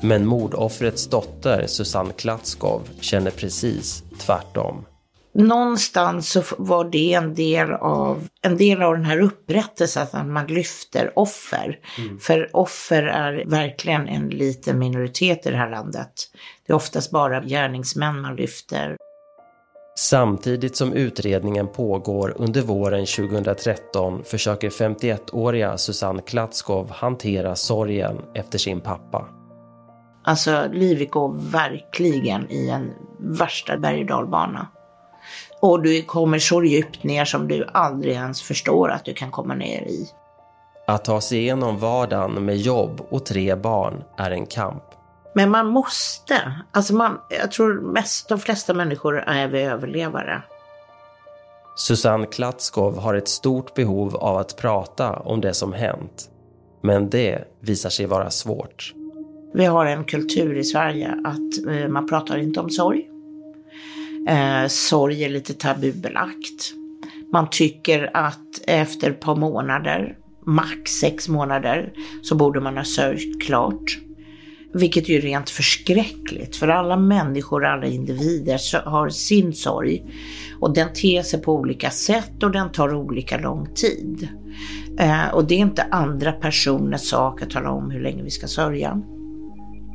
Men 0.00 0.26
mordoffrets 0.26 1.06
dotter 1.06 1.66
Susanne 1.66 2.12
Klatskov 2.12 2.80
känner 3.00 3.30
precis 3.30 4.02
tvärtom. 4.18 4.84
Någonstans 5.38 6.30
så 6.30 6.42
var 6.58 6.84
det 6.84 7.12
en 7.12 7.34
del 7.34 7.72
av, 7.72 8.28
en 8.42 8.56
del 8.56 8.82
av 8.82 8.92
den 8.92 9.04
här 9.04 9.20
upprättelsen, 9.20 10.02
att 10.12 10.26
man 10.26 10.46
lyfter 10.46 11.18
offer. 11.18 11.78
Mm. 11.98 12.18
För 12.18 12.56
offer 12.56 13.02
är 13.02 13.44
verkligen 13.46 14.08
en 14.08 14.28
liten 14.28 14.78
minoritet 14.78 15.46
i 15.46 15.50
det 15.50 15.56
här 15.56 15.70
landet. 15.70 16.12
Det 16.66 16.72
är 16.72 16.76
oftast 16.76 17.10
bara 17.10 17.40
gärningsmän 17.40 18.20
man 18.20 18.36
lyfter. 18.36 18.96
Samtidigt 19.98 20.76
som 20.76 20.92
utredningen 20.92 21.68
pågår 21.68 22.34
under 22.36 22.62
våren 22.62 23.06
2013 23.06 24.24
försöker 24.24 24.70
51-åriga 24.70 25.78
Susanne 25.78 26.22
Klatskov 26.22 26.90
hantera 26.90 27.56
sorgen 27.56 28.20
efter 28.34 28.58
sin 28.58 28.80
pappa. 28.80 29.28
Alltså 30.24 30.68
livet 30.72 31.10
går 31.10 31.50
verkligen 31.50 32.50
i 32.50 32.68
en 32.68 32.90
värsta 33.18 33.78
berg 33.78 34.00
och 34.00 34.06
dalbana. 34.06 34.68
Och 35.66 35.82
du 35.82 36.02
kommer 36.02 36.38
så 36.38 36.64
djupt 36.64 37.04
ner 37.04 37.24
som 37.24 37.48
du 37.48 37.66
aldrig 37.72 38.14
ens 38.14 38.42
förstår 38.42 38.90
att 38.90 39.04
du 39.04 39.14
kan 39.14 39.30
komma 39.30 39.54
ner 39.54 39.82
i. 39.82 40.08
Att 40.86 41.04
ta 41.04 41.20
sig 41.20 41.38
igenom 41.38 41.78
vardagen 41.78 42.44
med 42.44 42.56
jobb 42.56 43.06
och 43.10 43.26
tre 43.26 43.54
barn 43.54 44.04
är 44.16 44.30
en 44.30 44.46
kamp. 44.46 44.82
Men 45.34 45.50
man 45.50 45.66
måste. 45.66 46.52
Alltså 46.70 46.94
man, 46.94 47.18
jag 47.28 47.52
tror 47.52 47.92
mest 47.92 48.28
de 48.28 48.38
flesta 48.38 48.74
människor 48.74 49.18
är 49.18 49.48
vi 49.48 49.62
överlevare. 49.62 50.42
Susanne 51.76 52.26
Klatskov 52.26 52.98
har 52.98 53.14
ett 53.14 53.28
stort 53.28 53.74
behov 53.74 54.16
av 54.16 54.36
att 54.36 54.56
prata 54.56 55.12
om 55.12 55.40
det 55.40 55.54
som 55.54 55.72
hänt. 55.72 56.30
Men 56.82 57.10
det 57.10 57.44
visar 57.60 57.90
sig 57.90 58.06
vara 58.06 58.30
svårt. 58.30 58.94
Vi 59.54 59.64
har 59.64 59.86
en 59.86 60.04
kultur 60.04 60.56
i 60.56 60.64
Sverige 60.64 61.22
att 61.24 61.66
eh, 61.68 61.88
man 61.88 62.08
pratar 62.08 62.38
inte 62.38 62.60
om 62.60 62.70
sorg. 62.70 63.10
Eh, 64.26 64.66
sorg 64.68 65.24
är 65.24 65.28
lite 65.28 65.54
tabubelagt. 65.54 66.74
Man 67.32 67.50
tycker 67.50 68.10
att 68.14 68.60
efter 68.66 69.10
ett 69.10 69.20
par 69.20 69.36
månader, 69.36 70.16
max 70.46 70.90
sex 70.90 71.28
månader, 71.28 71.92
så 72.22 72.34
borde 72.34 72.60
man 72.60 72.76
ha 72.76 72.84
sörjt 72.84 73.42
klart. 73.42 73.98
Vilket 74.74 75.08
ju 75.08 75.16
är 75.16 75.20
rent 75.20 75.50
förskräckligt, 75.50 76.56
för 76.56 76.68
alla 76.68 76.96
människor, 76.96 77.64
alla 77.64 77.86
individer 77.86 78.90
har 78.90 79.08
sin 79.08 79.52
sorg. 79.52 80.04
Och 80.60 80.74
den 80.74 80.92
ter 80.92 81.22
sig 81.22 81.42
på 81.42 81.54
olika 81.54 81.90
sätt 81.90 82.42
och 82.42 82.50
den 82.50 82.72
tar 82.72 82.94
olika 82.94 83.38
lång 83.38 83.74
tid. 83.74 84.28
Eh, 84.98 85.28
och 85.34 85.44
det 85.44 85.54
är 85.54 85.58
inte 85.58 85.82
andra 85.82 86.32
personers 86.32 87.00
sak 87.00 87.42
att 87.42 87.50
tala 87.50 87.70
om 87.70 87.90
hur 87.90 88.00
länge 88.00 88.22
vi 88.22 88.30
ska 88.30 88.46
sörja. 88.46 89.02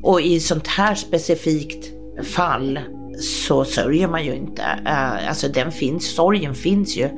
Och 0.03 0.21
i 0.21 0.39
sånt 0.39 0.67
här 0.67 0.95
specifikt 0.95 1.91
fall 2.23 2.79
så 3.19 3.65
sörjer 3.65 4.07
man 4.07 4.25
ju 4.25 4.35
inte. 4.35 4.61
Uh, 4.61 5.29
alltså 5.29 5.47
den 5.47 5.71
finns, 5.71 6.15
sorgen 6.15 6.55
finns 6.55 6.97
ju 6.97 7.09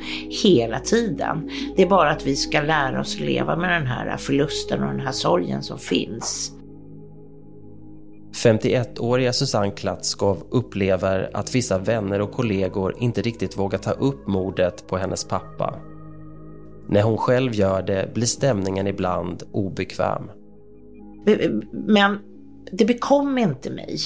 hela 0.43 0.79
tiden. 0.79 1.49
Det 1.75 1.81
är 1.81 1.87
bara 1.87 2.11
att 2.11 2.27
vi 2.27 2.35
ska 2.35 2.61
lära 2.61 3.01
oss 3.01 3.19
leva 3.19 3.55
med 3.55 3.69
den 3.81 3.87
här 3.87 4.17
förlusten 4.17 4.83
och 4.83 4.89
den 4.89 4.99
här 4.99 5.11
sorgen 5.11 5.63
som 5.63 5.79
finns. 5.79 6.51
51-åriga 8.33 9.33
Susanne 9.33 9.71
Klatskov 9.71 10.47
upplever 10.49 11.29
att 11.33 11.55
vissa 11.55 11.77
vänner 11.77 12.21
och 12.21 12.31
kollegor 12.31 12.95
inte 12.99 13.21
riktigt 13.21 13.57
vågar 13.57 13.79
ta 13.79 13.91
upp 13.91 14.27
mordet 14.27 14.87
på 14.87 14.97
hennes 14.97 15.23
pappa. 15.25 15.79
När 16.87 17.01
hon 17.01 17.17
själv 17.17 17.53
gör 17.53 17.81
det 17.81 18.13
blir 18.13 18.25
stämningen 18.25 18.87
ibland 18.87 19.43
obekväm. 19.51 20.31
Men 21.71 22.19
det 22.71 22.85
bekom 22.85 23.37
inte 23.37 23.69
mig. 23.69 23.97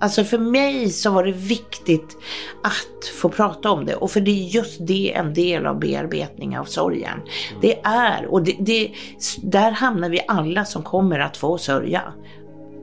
Alltså 0.00 0.24
för 0.24 0.38
mig 0.38 0.90
så 0.90 1.10
var 1.10 1.24
det 1.24 1.32
viktigt 1.32 2.16
att 2.62 3.06
få 3.20 3.28
prata 3.28 3.70
om 3.70 3.84
det 3.84 3.94
och 3.94 4.10
för 4.10 4.20
det 4.20 4.30
är 4.30 4.48
just 4.48 4.86
det 4.86 5.14
en 5.14 5.34
del 5.34 5.66
av 5.66 5.78
bearbetning 5.78 6.58
av 6.58 6.64
sorgen. 6.64 7.20
Det 7.60 7.80
är, 7.84 8.26
och 8.26 8.42
det, 8.42 8.56
det, 8.60 8.92
där 9.42 9.70
hamnar 9.70 10.08
vi 10.08 10.20
alla 10.28 10.64
som 10.64 10.82
kommer 10.82 11.18
att 11.18 11.36
få 11.36 11.58
sörja. 11.58 12.02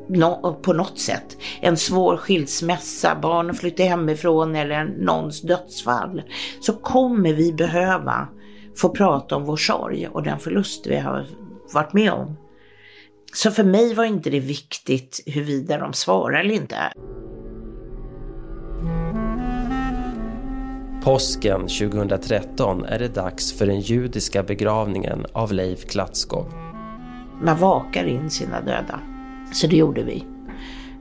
No, 0.10 0.54
på 0.62 0.74
något 0.74 1.00
sätt. 1.00 1.38
En 1.62 1.78
svår 1.78 2.18
skilsmässa, 2.18 3.16
barn 3.22 3.54
flyttar 3.54 3.84
hemifrån 3.84 4.56
eller 4.56 4.86
någons 4.86 5.42
dödsfall. 5.42 6.22
Så 6.62 6.74
kommer 6.74 7.34
vi 7.34 7.54
behöva 7.54 8.28
få 8.78 8.90
prata 8.90 9.36
om 9.36 9.46
vår 9.46 9.58
sorg 9.58 10.08
och 10.08 10.24
den 10.24 10.40
förlust 10.40 10.88
vi 10.88 10.98
har 10.98 11.28
varit 11.74 11.94
med 11.94 12.12
om. 12.12 12.38
Så 13.34 13.52
för 13.52 13.64
mig 13.64 13.94
var 13.94 14.06
inte 14.06 14.30
det 14.30 14.40
viktigt 14.40 15.24
huruvida 15.26 15.78
de 15.78 15.94
svarar 15.94 16.40
eller 16.40 16.54
inte. 16.54 16.78
Påsken 21.04 21.62
2013 21.62 22.86
är 22.86 23.00
det 23.00 23.08
dags 23.08 23.58
för 23.58 23.66
den 23.66 23.80
judiska 23.80 24.44
begravningen 24.44 25.26
av 25.34 25.54
Leif 25.54 25.86
Klatskov. 25.86 26.54
Man 27.42 27.58
vakar 27.58 28.06
in 28.06 28.30
sina 28.30 28.62
döda. 28.62 29.00
Så 29.54 29.68
det 29.68 29.76
gjorde 29.76 30.04
vi. 30.04 30.24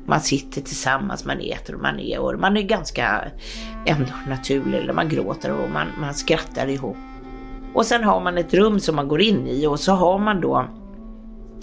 Man 0.07 0.21
sitter 0.21 0.61
tillsammans, 0.61 1.25
man 1.25 1.41
äter 1.41 1.75
och 1.75 1.83
man 1.83 2.01
är 2.01 2.19
och 2.19 2.41
man 2.41 2.57
är 2.57 2.63
ganska 2.63 3.25
ändå 3.87 4.13
naturlig. 4.29 4.79
Eller 4.79 4.93
man 4.93 5.09
gråter 5.09 5.53
och 5.53 5.71
man, 5.71 5.87
man 6.01 6.15
skrattar 6.15 6.67
ihop. 6.67 6.97
Och 7.75 7.87
sen 7.87 8.05
har 8.05 8.21
man 8.21 8.39
ett 8.39 8.55
rum 8.55 8.81
som 8.81 8.97
man 8.97 9.09
går 9.09 9.21
in 9.21 9.47
i 9.47 9.67
och 9.67 9.81
så 9.81 9.93
har 9.93 10.19
man 10.19 10.41
då 10.41 10.69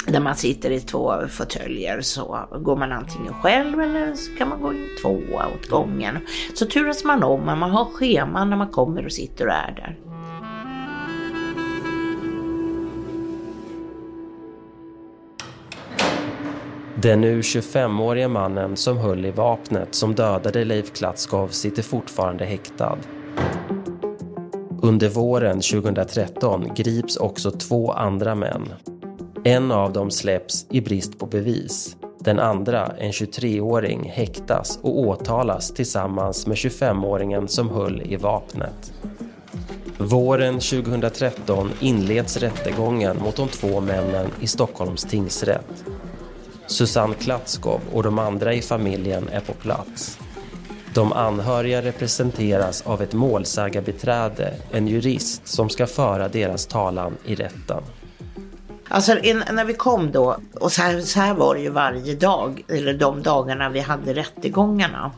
där 0.07 0.19
man 0.19 0.35
sitter 0.35 0.71
i 0.71 0.79
två 0.79 1.13
fåtöljer 1.29 2.01
så 2.01 2.39
går 2.61 2.75
man 2.75 2.91
antingen 2.91 3.33
själv 3.33 3.81
eller 3.81 4.13
så 4.13 4.35
kan 4.35 4.49
man 4.49 4.61
gå 4.61 4.73
in 4.73 4.87
två 5.01 5.19
åt 5.55 5.69
gången. 5.69 6.17
Så 6.53 6.65
turas 6.65 7.03
man 7.03 7.23
om, 7.23 7.41
men 7.41 7.57
man 7.57 7.71
har 7.71 7.85
scheman 7.85 8.49
när 8.49 8.57
man 8.57 8.69
kommer 8.69 9.05
och 9.05 9.11
sitter 9.11 9.47
och 9.47 9.53
är 9.53 9.75
där. 9.75 9.97
Den 17.01 17.21
nu 17.21 17.41
25-årige 17.41 18.27
mannen 18.27 18.77
som 18.77 18.97
höll 18.97 19.25
i 19.25 19.31
vapnet 19.31 19.95
som 19.95 20.15
dödade 20.15 20.65
Leif 20.65 20.93
Klatskov 20.93 21.47
sitter 21.47 21.83
fortfarande 21.83 22.45
häktad. 22.45 22.97
Under 24.81 25.09
våren 25.09 25.61
2013 25.61 26.71
grips 26.75 27.17
också 27.17 27.51
två 27.51 27.91
andra 27.91 28.35
män. 28.35 28.69
En 29.43 29.71
av 29.71 29.93
dem 29.93 30.11
släpps 30.11 30.65
i 30.69 30.81
brist 30.81 31.19
på 31.19 31.25
bevis. 31.25 31.95
Den 32.19 32.39
andra, 32.39 32.87
en 32.87 33.11
23-åring, 33.11 34.11
häktas 34.13 34.79
och 34.81 34.99
åtalas 34.99 35.71
tillsammans 35.71 36.47
med 36.47 36.55
25-åringen 36.55 37.47
som 37.47 37.69
höll 37.69 38.01
i 38.01 38.15
vapnet. 38.15 38.93
Våren 39.97 40.53
2013 40.53 41.71
inleds 41.79 42.37
rättegången 42.37 43.17
mot 43.17 43.35
de 43.35 43.47
två 43.47 43.79
männen 43.79 44.27
i 44.41 44.47
Stockholms 44.47 45.03
tingsrätt. 45.03 45.83
Susanne 46.67 47.15
Klatskov 47.15 47.81
och 47.93 48.03
de 48.03 48.19
andra 48.19 48.53
i 48.53 48.61
familjen 48.61 49.29
är 49.31 49.39
på 49.39 49.53
plats. 49.53 50.19
De 50.93 51.13
anhöriga 51.13 51.81
representeras 51.81 52.81
av 52.81 53.01
ett 53.01 53.13
målsägarbiträde, 53.13 54.53
en 54.71 54.87
jurist 54.87 55.47
som 55.47 55.69
ska 55.69 55.87
föra 55.87 56.27
deras 56.27 56.65
talan 56.65 57.17
i 57.25 57.35
rätten. 57.35 57.83
Alltså 58.93 59.19
in, 59.19 59.43
när 59.51 59.65
vi 59.65 59.73
kom 59.73 60.11
då, 60.11 60.37
och 60.53 60.71
så 60.71 60.81
här, 60.81 61.01
så 61.01 61.19
här 61.19 61.33
var 61.33 61.55
det 61.55 61.61
ju 61.61 61.69
varje 61.69 62.15
dag, 62.15 62.63
eller 62.67 62.93
de 62.93 63.23
dagarna 63.23 63.69
vi 63.69 63.79
hade 63.79 64.13
rättegångarna. 64.13 65.11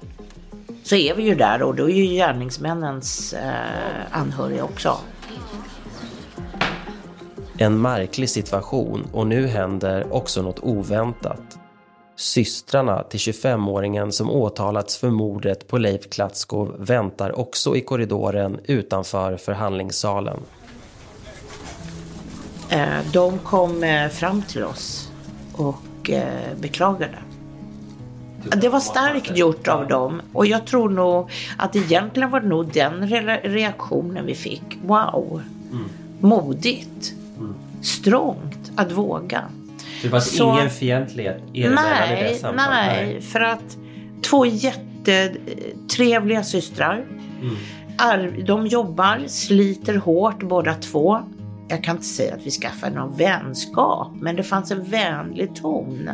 Så 0.84 0.96
är 0.96 1.16
vi 1.16 1.24
ju 1.24 1.36
där 1.36 1.64
och 1.64 1.76
då 1.76 1.90
är 1.90 1.94
ju 1.94 2.04
gärningsmännens 2.04 3.34
eh, 3.34 3.52
anhöriga 4.12 4.64
också. 4.64 4.98
En 7.58 7.82
märklig 7.82 8.30
situation 8.30 9.08
och 9.14 9.28
nu 9.28 9.48
händer 9.48 10.14
också 10.14 10.42
något 10.42 10.60
oväntat. 10.60 11.58
Systrarna 12.16 13.04
till 13.04 13.20
25-åringen 13.20 14.12
som 14.12 14.30
åtalats 14.30 14.98
för 14.98 15.10
mordet 15.10 15.68
på 15.68 15.78
Leif 15.78 16.10
Klatskov 16.10 16.76
väntar 16.80 17.40
också 17.40 17.76
i 17.76 17.82
korridoren 17.82 18.60
utanför 18.66 19.38
förhandlingssalen. 19.38 20.40
Eh, 22.74 23.00
de 23.12 23.40
kom 23.40 23.84
eh, 23.84 24.10
fram 24.10 24.42
till 24.42 24.64
oss 24.64 25.12
och 25.54 26.10
eh, 26.10 26.58
beklagade. 26.62 27.18
Det 28.62 28.70
var 28.70 28.80
starkt 28.80 29.38
gjort 29.38 29.68
av 29.68 29.88
dem 29.88 30.22
och 30.34 30.46
jag 30.46 30.66
tror 30.66 30.90
nog 30.90 31.32
att 31.58 31.76
egentligen 31.76 32.30
var 32.30 32.40
det 32.40 32.48
nog 32.48 32.74
den 32.74 33.08
reaktionen 33.44 34.26
vi 34.26 34.36
fick. 34.36 34.64
Wow! 34.86 35.42
Mm. 35.72 35.90
Modigt! 36.20 37.14
Mm. 37.38 37.54
Strångt 37.82 38.72
att 38.76 38.92
våga. 38.92 39.44
Det 40.02 40.10
var 40.10 40.20
Så, 40.20 40.54
ingen 40.54 40.70
fientlighet 40.70 41.42
er 41.54 41.70
nej, 41.70 42.20
i 42.20 42.24
det 42.24 42.36
samtalet? 42.40 42.70
Nej, 42.70 43.22
för 43.22 43.40
att 43.40 43.78
två 44.22 44.46
jättetrevliga 44.46 46.44
systrar. 46.44 47.06
Mm. 47.42 47.56
De 48.46 48.68
jobbar, 48.68 49.24
sliter 49.28 49.96
hårt 49.96 50.44
båda 50.44 50.74
två 50.74 51.24
jag 51.74 51.84
kan 51.84 51.96
inte 51.96 52.08
säga 52.08 52.34
att 52.34 52.46
vi 52.46 52.52
skaffade 52.52 52.96
någon 52.96 53.18
vänskap, 53.18 54.12
men 54.20 54.36
det 54.36 54.44
fanns 54.44 54.72
en 54.72 54.84
vänlig 54.84 55.56
ton. 55.56 56.10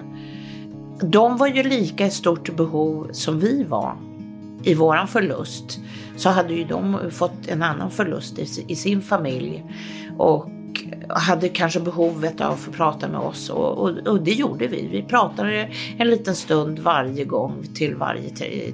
De 1.02 1.38
var 1.38 1.48
ju 1.48 1.64
lika 1.64 2.06
i 2.06 2.12
stort 2.12 2.56
behov 2.56 3.10
som 3.12 3.40
vi 3.40 3.64
var 3.64 3.98
i 4.64 4.74
våran 4.74 5.08
förlust. 5.08 5.80
Så 6.16 6.30
hade 6.30 6.54
ju 6.54 6.64
de 6.64 7.12
fått 7.12 7.48
en 7.48 7.64
annan 7.64 7.92
förlust 7.92 8.40
i, 8.68 8.76
sin 8.76 9.02
familj 9.02 9.66
och 10.18 10.50
hade 11.10 11.50
kanske 11.50 11.80
behovet 11.80 12.42
av 12.42 12.52
att 12.52 12.60
få 12.60 12.72
prata 12.72 13.08
med 13.08 13.20
oss 13.20 13.50
och, 13.50 13.78
och, 13.78 14.08
och, 14.08 14.22
det 14.22 14.32
gjorde 14.32 14.68
vi. 14.68 14.88
Vi 14.88 15.04
pratade 15.04 15.70
en 15.98 16.10
liten 16.10 16.36
stund 16.36 16.80
varje 16.80 17.26
gång 17.26 17.64
till 17.74 17.96
varje 17.96 18.30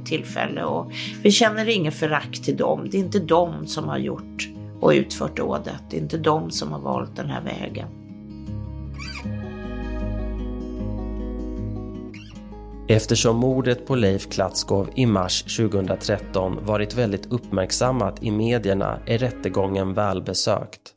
tillfälle 0.05 0.63
och 0.63 0.91
vi 1.23 1.31
känner 1.31 1.69
ingen 1.69 1.91
förakt 1.91 2.43
till 2.43 2.57
dem. 2.57 2.87
Det 2.91 2.97
är 2.97 3.01
inte 3.01 3.19
de 3.19 3.67
som 3.67 3.87
har 3.87 3.97
gjort 3.97 4.54
och 4.85 4.91
utfört 4.91 5.37
dådet. 5.37 5.83
Det 5.89 5.97
är 5.97 6.01
inte 6.01 6.17
de 6.17 6.51
som 6.51 6.71
har 6.71 6.79
valt 6.79 7.15
den 7.15 7.29
här 7.29 7.41
vägen. 7.41 7.87
Eftersom 12.87 13.37
mordet 13.37 13.87
på 13.87 13.95
Leif 13.95 14.29
Klatskov 14.29 14.89
i 14.95 15.05
mars 15.05 15.57
2013 15.57 16.65
varit 16.65 16.95
väldigt 16.95 17.25
uppmärksammat 17.25 18.23
i 18.23 18.31
medierna 18.31 18.99
är 19.05 19.17
rättegången 19.17 19.93
välbesökt. 19.93 20.93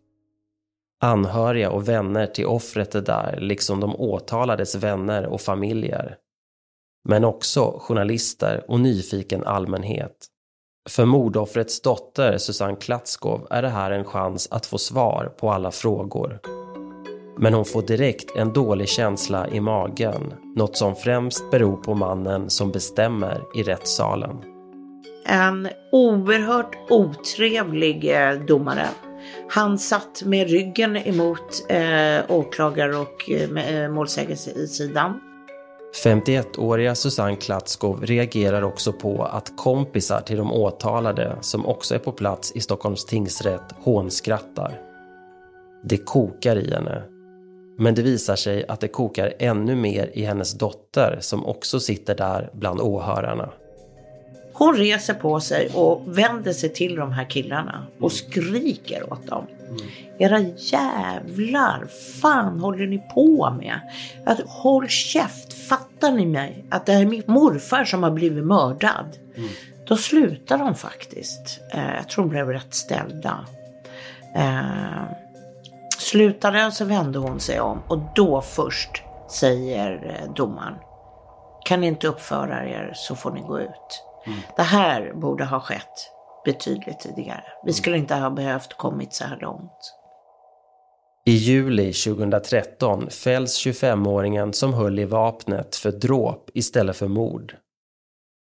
Anhöriga 1.00 1.70
och 1.70 1.88
vänner 1.88 2.26
till 2.26 2.46
offret 2.46 2.94
är 2.94 3.02
där, 3.02 3.38
liksom 3.40 3.80
de 3.80 3.94
åtalades 3.96 4.74
vänner 4.74 5.26
och 5.26 5.40
familjer. 5.40 6.16
Men 7.08 7.24
också 7.24 7.78
journalister 7.80 8.64
och 8.68 8.80
nyfiken 8.80 9.44
allmänhet. 9.44 10.28
För 10.88 11.04
mordoffrets 11.04 11.80
dotter 11.80 12.38
Susanne 12.38 12.76
Klatskov 12.76 13.46
är 13.50 13.62
det 13.62 13.68
här 13.68 13.90
en 13.90 14.04
chans 14.04 14.48
att 14.50 14.66
få 14.66 14.78
svar 14.78 15.32
på 15.40 15.50
alla 15.50 15.70
frågor. 15.70 16.40
Men 17.38 17.54
hon 17.54 17.64
får 17.64 17.82
direkt 17.82 18.36
en 18.36 18.52
dålig 18.52 18.88
känsla 18.88 19.48
i 19.48 19.60
magen, 19.60 20.34
något 20.56 20.76
som 20.76 20.96
främst 20.96 21.50
beror 21.50 21.76
på 21.76 21.94
mannen 21.94 22.50
som 22.50 22.70
bestämmer 22.70 23.42
i 23.54 23.62
rättssalen. 23.62 24.36
En 25.26 25.68
oerhört 25.92 26.76
otrevlig 26.90 28.10
eh, 28.10 28.32
domare. 28.32 28.86
Han 29.48 29.78
satt 29.78 30.22
med 30.24 30.50
ryggen 30.50 30.96
emot 30.96 31.66
eh, 31.68 32.20
åklagare 32.28 32.96
och 32.96 33.30
eh, 33.30 33.82
eh 33.82 33.90
målsägarsidan 33.90 35.20
51-åriga 35.92 36.94
Susanne 36.94 37.36
Klatskov 37.36 38.06
reagerar 38.06 38.62
också 38.62 38.92
på 38.92 39.24
att 39.24 39.56
kompisar 39.56 40.20
till 40.20 40.36
de 40.36 40.52
åtalade, 40.52 41.36
som 41.40 41.66
också 41.66 41.94
är 41.94 41.98
på 41.98 42.12
plats 42.12 42.52
i 42.52 42.60
Stockholms 42.60 43.04
tingsrätt, 43.04 43.74
hånskrattar. 43.80 44.80
Det 45.84 45.96
kokar 45.96 46.56
i 46.56 46.74
henne. 46.74 47.02
Men 47.78 47.94
det 47.94 48.02
visar 48.02 48.36
sig 48.36 48.66
att 48.68 48.80
det 48.80 48.88
kokar 48.88 49.34
ännu 49.38 49.76
mer 49.76 50.10
i 50.14 50.24
hennes 50.24 50.58
dotter 50.58 51.18
som 51.20 51.46
också 51.46 51.80
sitter 51.80 52.14
där 52.14 52.50
bland 52.52 52.80
åhörarna. 52.80 53.52
Hon 54.58 54.76
reser 54.76 55.14
på 55.14 55.40
sig 55.40 55.70
och 55.74 56.18
vänder 56.18 56.52
sig 56.52 56.72
till 56.72 56.94
de 56.94 57.12
här 57.12 57.24
killarna 57.24 57.86
och 58.00 58.12
skriker 58.12 59.12
åt 59.12 59.26
dem. 59.26 59.46
Mm. 59.68 59.80
Era 60.18 60.38
jävlar, 60.56 61.86
fan 62.20 62.60
håller 62.60 62.86
ni 62.86 62.98
på 63.14 63.56
med? 63.58 63.80
Att, 64.26 64.40
håll 64.46 64.88
käft, 64.88 65.52
fattar 65.68 66.12
ni 66.12 66.26
mig? 66.26 66.64
Att 66.70 66.86
det 66.86 66.92
är 66.92 67.06
min 67.06 67.22
morfar 67.26 67.84
som 67.84 68.02
har 68.02 68.10
blivit 68.10 68.44
mördad. 68.44 69.16
Mm. 69.36 69.48
Då 69.86 69.96
slutar 69.96 70.58
de 70.58 70.74
faktiskt. 70.74 71.60
Eh, 71.72 71.94
jag 71.96 72.08
tror 72.08 72.24
de 72.24 72.30
blev 72.30 72.48
rätt 72.48 72.74
ställda. 72.74 73.46
Eh, 74.36 75.02
slutade 75.98 76.72
så 76.72 76.84
vände 76.84 77.18
hon 77.18 77.40
sig 77.40 77.60
om 77.60 77.78
och 77.88 77.98
då 78.14 78.40
först 78.40 79.02
säger 79.30 80.20
eh, 80.22 80.32
domaren. 80.34 80.74
Kan 81.64 81.80
ni 81.80 81.86
inte 81.86 82.08
uppföra 82.08 82.68
er 82.68 82.92
så 82.94 83.16
får 83.16 83.30
ni 83.30 83.40
gå 83.40 83.60
ut. 83.60 84.07
Mm. 84.28 84.40
Det 84.56 84.62
här 84.62 85.12
borde 85.14 85.44
ha 85.44 85.60
skett 85.60 86.12
betydligt 86.44 87.00
tidigare. 87.00 87.44
Vi 87.64 87.72
skulle 87.72 87.96
inte 87.98 88.14
ha 88.14 88.30
behövt 88.30 88.76
kommit 88.76 89.14
så 89.14 89.24
här 89.24 89.38
långt. 89.40 89.94
I 91.26 91.32
juli 91.32 91.92
2013 91.92 93.10
fälls 93.10 93.66
25-åringen 93.66 94.52
som 94.52 94.74
höll 94.74 94.98
i 94.98 95.04
vapnet 95.04 95.76
för 95.76 95.92
dråp 95.92 96.50
istället 96.54 96.96
för 96.96 97.08
mord. 97.08 97.56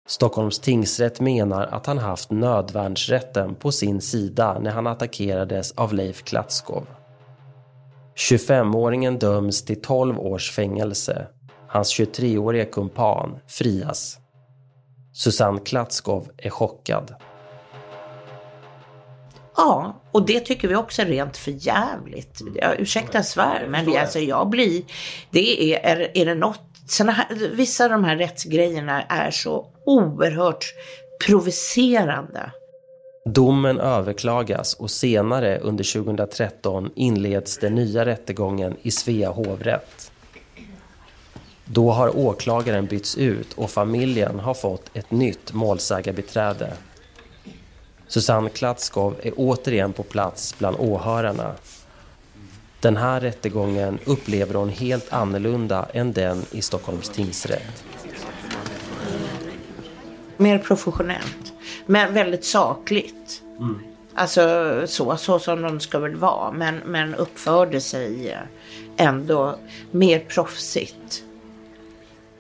Stockholms 0.09 0.59
tingsrätt 0.59 1.21
menar 1.21 1.67
att 1.67 1.87
han 1.87 1.99
haft 1.99 2.31
nödvärnsrätten 2.31 3.55
på 3.55 3.73
sin 3.73 4.01
sida 4.01 4.59
när 4.59 4.71
han 4.71 4.87
attackerades 4.87 5.73
av 5.73 5.95
Leif 5.95 6.23
Klatskov. 6.23 6.87
25-åringen 8.17 9.19
döms 9.19 9.65
till 9.65 9.83
12 9.83 10.21
års 10.21 10.51
fängelse. 10.51 11.27
Hans 11.69 12.01
23-årige 12.01 12.65
kumpan 12.65 13.39
frias. 13.47 14.19
Susanne 15.17 15.61
Klatskov 15.61 16.31
är 16.37 16.51
chockad. 16.51 17.15
Ja, 19.57 20.03
och 20.13 20.27
det 20.27 20.41
tycker 20.41 20.69
vi 20.69 20.77
också 20.77 21.03
är 21.03 21.07
rent 21.07 21.37
för 21.37 21.67
jävligt. 21.67 22.41
Ja, 22.55 22.75
ursäkta 22.75 23.23
svär, 23.23 23.67
men 23.69 23.87
det, 23.91 23.99
alltså, 23.99 24.19
jag 24.19 24.49
blir... 24.49 24.83
Det 25.31 25.75
är, 25.75 25.97
är, 25.97 26.11
är 26.15 26.27
det 26.27 26.35
något... 26.35 26.61
Såna 26.89 27.13
här, 27.13 27.51
vissa 27.53 27.85
av 27.85 27.91
de 27.91 28.05
här 28.05 28.17
rättsgrejerna 28.17 29.03
är 29.03 29.31
så 29.31 29.67
oerhört 29.87 30.65
provocerande. 31.27 32.51
Domen 33.35 33.81
överklagas 33.81 34.75
och 34.75 34.91
senare 34.91 35.59
under 35.59 35.93
2013 36.03 36.91
inleds 36.97 37.59
den 37.59 37.75
nya 37.75 38.05
rättegången 38.05 38.77
i 38.83 38.91
Svea 38.91 39.31
hovrätt. 39.31 40.11
Då 41.69 41.91
har 41.91 42.17
åklagaren 42.17 42.87
bytts 42.87 43.19
ut 43.19 43.53
och 43.53 43.71
familjen 43.71 44.41
har 44.41 44.55
fått 44.55 44.91
ett 44.97 45.11
nytt 45.11 45.53
målsägarbiträde. 45.53 46.73
Susanne 48.09 48.51
Klatskov 48.51 49.15
är 49.23 49.33
återigen 49.37 49.93
på 49.93 50.03
plats 50.03 50.59
bland 50.59 50.77
åhörarna. 50.81 51.55
Den 52.81 52.97
här 52.97 53.21
rättegången 53.21 53.99
upplever 54.05 54.55
hon 54.55 54.69
helt 54.69 55.13
annorlunda 55.13 55.89
än 55.93 56.13
den 56.13 56.43
i 56.51 56.63
Stockholms 56.63 57.09
tingsrätt. 57.09 57.85
Mer 60.37 60.59
professionellt, 60.59 61.53
men 61.87 62.15
väldigt 62.15 62.45
sakligt. 62.45 63.43
Mm. 63.59 63.79
Alltså 64.15 64.83
så, 64.87 65.17
så 65.17 65.39
som 65.39 65.63
de 65.63 65.81
ska 65.81 65.99
väl 65.99 66.17
vara, 66.17 66.53
men, 66.53 66.77
men 66.87 67.15
uppförde 67.15 67.81
sig 67.81 68.37
ändå 68.97 69.59
mer 69.91 70.21
proffsigt. 70.21 71.23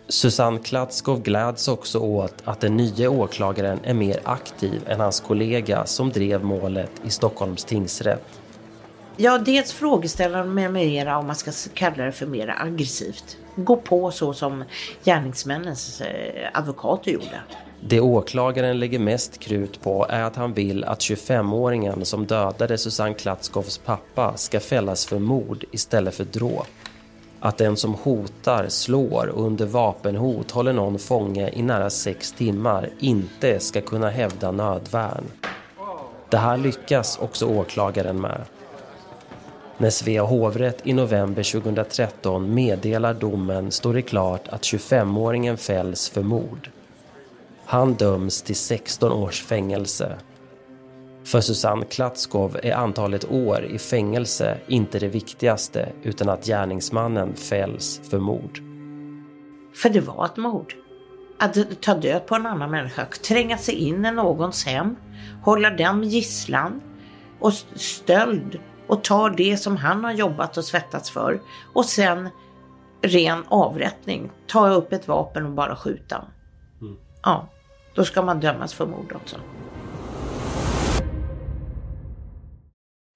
Susanne 0.08 0.58
Klatskov 0.58 1.22
gläds 1.22 1.68
också 1.68 1.98
åt 1.98 2.34
att 2.44 2.60
den 2.60 2.76
nya 2.76 3.10
åklagaren 3.10 3.80
är 3.84 3.94
mer 3.94 4.20
aktiv 4.24 4.82
än 4.86 5.00
hans 5.00 5.20
kollega 5.20 5.86
som 5.86 6.10
drev 6.10 6.44
målet 6.44 6.90
i 7.04 7.10
Stockholms 7.10 7.64
tingsrätt. 7.64 8.40
Ja, 9.16 9.38
dels 9.38 9.72
frågeställaren 9.72 10.54
med 10.54 10.72
mera 10.72 11.18
om 11.18 11.26
man 11.26 11.36
ska 11.36 11.50
kalla 11.74 12.04
det 12.04 12.12
för 12.12 12.26
mer 12.26 12.54
aggressivt. 12.58 13.36
Gå 13.56 13.76
på 13.76 14.10
så 14.10 14.32
som 14.32 14.64
gärningsmännens 15.04 16.00
eh, 16.00 16.50
advokater 16.52 17.10
gjorde. 17.10 17.40
Det 17.80 18.00
åklagaren 18.00 18.80
lägger 18.80 18.98
mest 18.98 19.38
krut 19.38 19.82
på 19.82 20.06
är 20.08 20.22
att 20.22 20.36
han 20.36 20.52
vill 20.52 20.84
att 20.84 21.00
25-åringen 21.00 22.04
som 22.04 22.26
dödade 22.26 22.78
Susanne 22.78 23.14
Klatskovs 23.14 23.78
pappa 23.78 24.36
ska 24.36 24.60
fällas 24.60 25.06
för 25.06 25.18
mord 25.18 25.64
istället 25.70 26.14
för 26.14 26.24
dråp 26.24 26.68
att 27.40 27.58
den 27.58 27.76
som 27.76 27.94
hotar, 27.94 28.68
slår 28.68 29.26
och 29.26 29.46
under 29.46 29.66
vapenhot 29.66 30.50
håller 30.50 30.72
någon 30.72 30.98
fånge 30.98 31.50
i 31.52 31.62
nära 31.62 31.90
sex 31.90 32.32
timmar 32.32 32.90
inte 32.98 33.60
ska 33.60 33.80
kunna 33.80 34.10
hävda 34.10 34.50
nödvärn. 34.50 35.24
Det 36.30 36.36
här 36.36 36.56
lyckas 36.56 37.18
också 37.18 37.46
åklagaren 37.46 38.20
med. 38.20 38.40
När 39.78 39.90
Svea 39.90 40.22
hovrätt 40.22 40.80
i 40.86 40.92
november 40.92 41.42
2013 41.42 42.54
meddelar 42.54 43.14
domen 43.14 43.72
står 43.72 43.94
det 43.94 44.02
klart 44.02 44.48
att 44.48 44.62
25-åringen 44.62 45.56
fälls 45.56 46.08
för 46.08 46.22
mord. 46.22 46.70
Han 47.64 47.94
döms 47.94 48.42
till 48.42 48.56
16 48.56 49.12
års 49.12 49.42
fängelse 49.42 50.16
för 51.26 51.40
Susanne 51.40 51.84
Klatskov 51.84 52.56
är 52.62 52.72
antalet 52.72 53.24
år 53.30 53.64
i 53.64 53.78
fängelse 53.78 54.58
inte 54.66 54.98
det 54.98 55.08
viktigaste 55.08 55.92
utan 56.02 56.28
att 56.28 56.46
gärningsmannen 56.46 57.34
fälls 57.36 58.00
för 58.10 58.18
mord. 58.18 58.58
För 59.74 59.88
det 59.88 60.00
var 60.00 60.24
ett 60.24 60.36
mord. 60.36 60.74
Att 61.38 61.80
ta 61.80 61.94
död 61.94 62.26
på 62.26 62.34
en 62.34 62.46
annan 62.46 62.70
människa, 62.70 63.06
tränga 63.06 63.58
sig 63.58 63.74
in 63.74 64.04
i 64.04 64.12
någons 64.12 64.66
hem, 64.66 64.96
hålla 65.42 65.70
den 65.70 66.02
gisslan 66.02 66.80
och 67.40 67.52
stöld 67.74 68.58
och 68.86 69.04
ta 69.04 69.28
det 69.28 69.56
som 69.56 69.76
han 69.76 70.04
har 70.04 70.12
jobbat 70.12 70.56
och 70.56 70.64
svettats 70.64 71.10
för 71.10 71.40
och 71.72 71.84
sen 71.84 72.28
ren 73.02 73.44
avrättning, 73.48 74.30
ta 74.46 74.68
upp 74.68 74.92
ett 74.92 75.08
vapen 75.08 75.46
och 75.46 75.52
bara 75.52 75.76
skjuta. 75.76 76.24
Mm. 76.80 76.96
Ja, 77.22 77.48
då 77.94 78.04
ska 78.04 78.22
man 78.22 78.40
dömas 78.40 78.74
för 78.74 78.86
mord 78.86 79.12
också. 79.14 79.36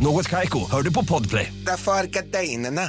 Något 0.00 0.28
kajko, 0.28 0.58
hör 0.70 0.82
du 0.82 0.92
på 0.94 1.04
podplay. 1.04 1.52
Därför 1.66 1.92
är 1.92 2.04
gardinerna. 2.04 2.82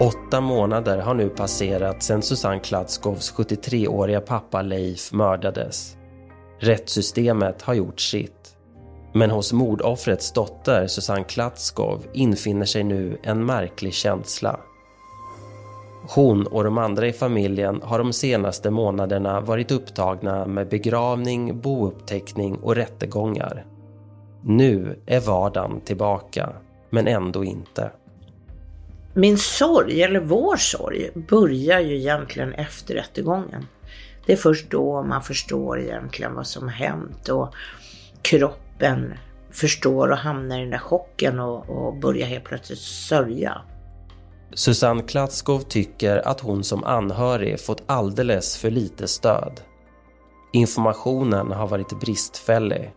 Åtta 0.00 0.40
månader 0.40 0.98
har 0.98 1.14
nu 1.14 1.28
passerat 1.28 2.02
sedan 2.02 2.22
Susanne 2.22 2.60
Kladskovs 2.60 3.34
73-åriga 3.34 4.20
pappa 4.20 4.62
Leif 4.62 5.12
mördades. 5.12 5.96
Rättssystemet 6.60 7.62
har 7.62 7.74
gjort 7.74 8.00
sitt. 8.00 8.56
Men 9.14 9.30
hos 9.30 9.52
mordoffrets 9.52 10.32
dotter 10.32 10.86
Susanne 10.86 11.24
Klatskov 11.24 12.06
infinner 12.14 12.66
sig 12.66 12.84
nu 12.84 13.20
en 13.22 13.46
märklig 13.46 13.94
känsla. 13.94 14.60
Hon 16.14 16.46
och 16.46 16.64
de 16.64 16.78
andra 16.78 17.06
i 17.06 17.12
familjen 17.12 17.80
har 17.82 17.98
de 17.98 18.12
senaste 18.12 18.70
månaderna 18.70 19.40
varit 19.40 19.70
upptagna 19.70 20.46
med 20.46 20.68
begravning, 20.68 21.60
bouppteckning 21.60 22.56
och 22.56 22.74
rättegångar. 22.74 23.64
Nu 24.42 24.98
är 25.06 25.20
vardagen 25.20 25.80
tillbaka, 25.80 26.48
men 26.90 27.06
ändå 27.06 27.44
inte. 27.44 27.90
Min 29.14 29.38
sorg, 29.38 30.02
eller 30.02 30.20
vår 30.20 30.56
sorg, 30.56 31.10
börjar 31.14 31.80
ju 31.80 31.96
egentligen 31.96 32.52
efter 32.52 32.94
rättegången. 32.94 33.66
Det 34.26 34.32
är 34.32 34.36
först 34.36 34.70
då 34.70 35.02
man 35.02 35.22
förstår 35.22 35.80
egentligen 35.80 36.34
vad 36.34 36.46
som 36.46 36.68
hänt 36.68 37.28
och 37.28 37.54
kroppen 38.22 39.14
förstår 39.50 40.10
och 40.10 40.18
hamnar 40.18 40.58
i 40.58 40.60
den 40.60 40.70
där 40.70 40.78
chocken 40.78 41.40
och, 41.40 41.70
och 41.70 41.96
börjar 41.96 42.26
helt 42.26 42.44
plötsligt 42.44 42.78
sörja. 42.78 43.62
Susanne 44.54 45.02
Klatskov 45.02 45.60
tycker 45.60 46.28
att 46.28 46.40
hon 46.40 46.64
som 46.64 46.84
anhörig 46.84 47.60
fått 47.60 47.82
alldeles 47.86 48.56
för 48.56 48.70
lite 48.70 49.08
stöd. 49.08 49.60
Informationen 50.52 51.52
har 51.52 51.66
varit 51.66 52.00
bristfällig. 52.00 52.92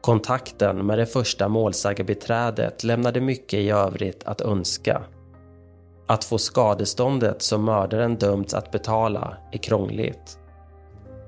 Kontakten 0.00 0.86
med 0.86 0.98
det 0.98 1.06
första 1.06 1.48
målsägarbiträdet 1.48 2.84
lämnade 2.84 3.20
mycket 3.20 3.58
i 3.58 3.70
övrigt 3.70 4.24
att 4.24 4.40
önska. 4.40 5.02
Att 6.06 6.24
få 6.24 6.38
skadeståndet 6.38 7.42
som 7.42 7.64
mördaren 7.64 8.16
dömts 8.16 8.54
att 8.54 8.70
betala 8.70 9.36
är 9.52 9.58
krångligt. 9.58 10.38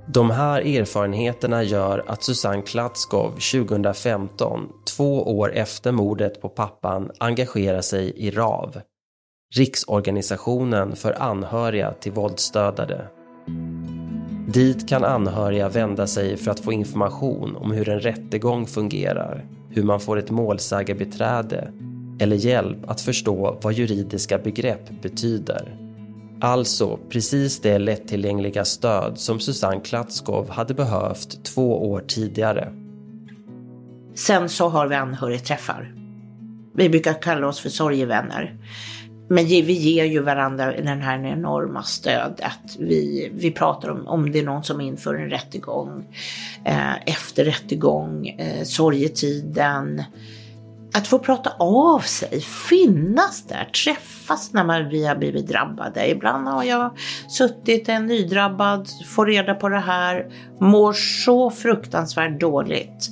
De 0.09 0.31
här 0.31 0.61
erfarenheterna 0.61 1.62
gör 1.62 2.05
att 2.07 2.22
Susanne 2.22 2.62
Klatskov 2.62 3.31
2015, 3.31 4.68
två 4.96 5.38
år 5.38 5.52
efter 5.55 5.92
mordet 5.92 6.40
på 6.40 6.48
pappan, 6.48 7.11
engagerar 7.18 7.81
sig 7.81 8.12
i 8.16 8.31
RAV, 8.31 8.81
Riksorganisationen 9.54 10.96
för 10.96 11.22
anhöriga 11.22 11.92
till 11.92 12.12
våldsdödade. 12.12 13.09
Dit 14.48 14.88
kan 14.88 15.04
anhöriga 15.04 15.68
vända 15.68 16.06
sig 16.06 16.37
för 16.37 16.50
att 16.50 16.61
få 16.61 16.72
information 16.72 17.56
om 17.56 17.72
hur 17.72 17.88
en 17.88 18.00
rättegång 18.00 18.66
fungerar, 18.66 19.44
hur 19.70 19.82
man 19.82 20.00
får 20.00 20.18
ett 20.18 20.30
målsägarbiträde 20.30 21.72
eller 22.20 22.37
hjälp 22.37 22.90
att 22.90 23.00
förstå 23.00 23.59
vad 23.62 23.72
juridiska 23.72 24.38
begrepp 24.38 25.02
betyder. 25.02 25.76
Alltså 26.40 26.98
precis 27.11 27.61
det 27.61 27.78
lättillgängliga 27.78 28.64
stöd 28.64 29.18
som 29.18 29.40
Susanne 29.40 29.80
Klatskov 29.80 30.50
hade 30.50 30.74
behövt 30.74 31.44
två 31.44 31.90
år 31.90 32.04
tidigare. 32.06 32.72
Sen 34.14 34.48
så 34.48 34.68
har 34.68 34.87
vi 34.87 34.94
anhörigträffar. 34.94 35.94
Vi 36.74 36.88
brukar 36.88 37.22
kalla 37.22 37.46
oss 37.46 37.61
för 37.61 37.68
sorgevänner. 37.68 38.56
Men 39.28 39.46
vi 39.46 39.72
ger 39.72 40.04
ju 40.04 40.20
varandra 40.20 40.72
den 40.72 41.02
här 41.02 41.24
enorma 41.24 41.82
stödet. 41.82 42.76
Vi, 42.78 43.30
vi 43.34 43.50
pratar 43.50 43.88
om 43.88 44.06
om 44.06 44.32
det 44.32 44.38
är 44.38 44.44
någon 44.44 44.64
som 44.64 44.80
inför 44.80 45.14
en 45.14 45.30
rättegång, 45.30 46.04
eh, 46.64 46.94
efter 47.06 47.44
rättegång, 47.44 48.28
eh, 48.28 48.64
sorgetiden. 48.64 50.02
Att 50.94 51.06
få 51.06 51.18
prata 51.18 51.50
av 51.58 51.98
sig, 51.98 52.40
finnas 52.40 53.44
där, 53.46 53.64
träffas 53.84 54.52
när 54.52 54.64
man, 54.64 54.88
vi 54.88 55.06
har 55.06 55.16
blivit 55.16 55.46
drabbade. 55.46 56.10
Ibland 56.10 56.48
har 56.48 56.64
jag 56.64 56.90
suttit 57.28 57.88
en 57.88 58.06
nydrabbad, 58.06 58.88
får 59.06 59.26
reda 59.26 59.54
på 59.54 59.68
det 59.68 59.78
här, 59.78 60.26
mår 60.60 60.92
så 60.92 61.50
fruktansvärt 61.50 62.40
dåligt 62.40 63.10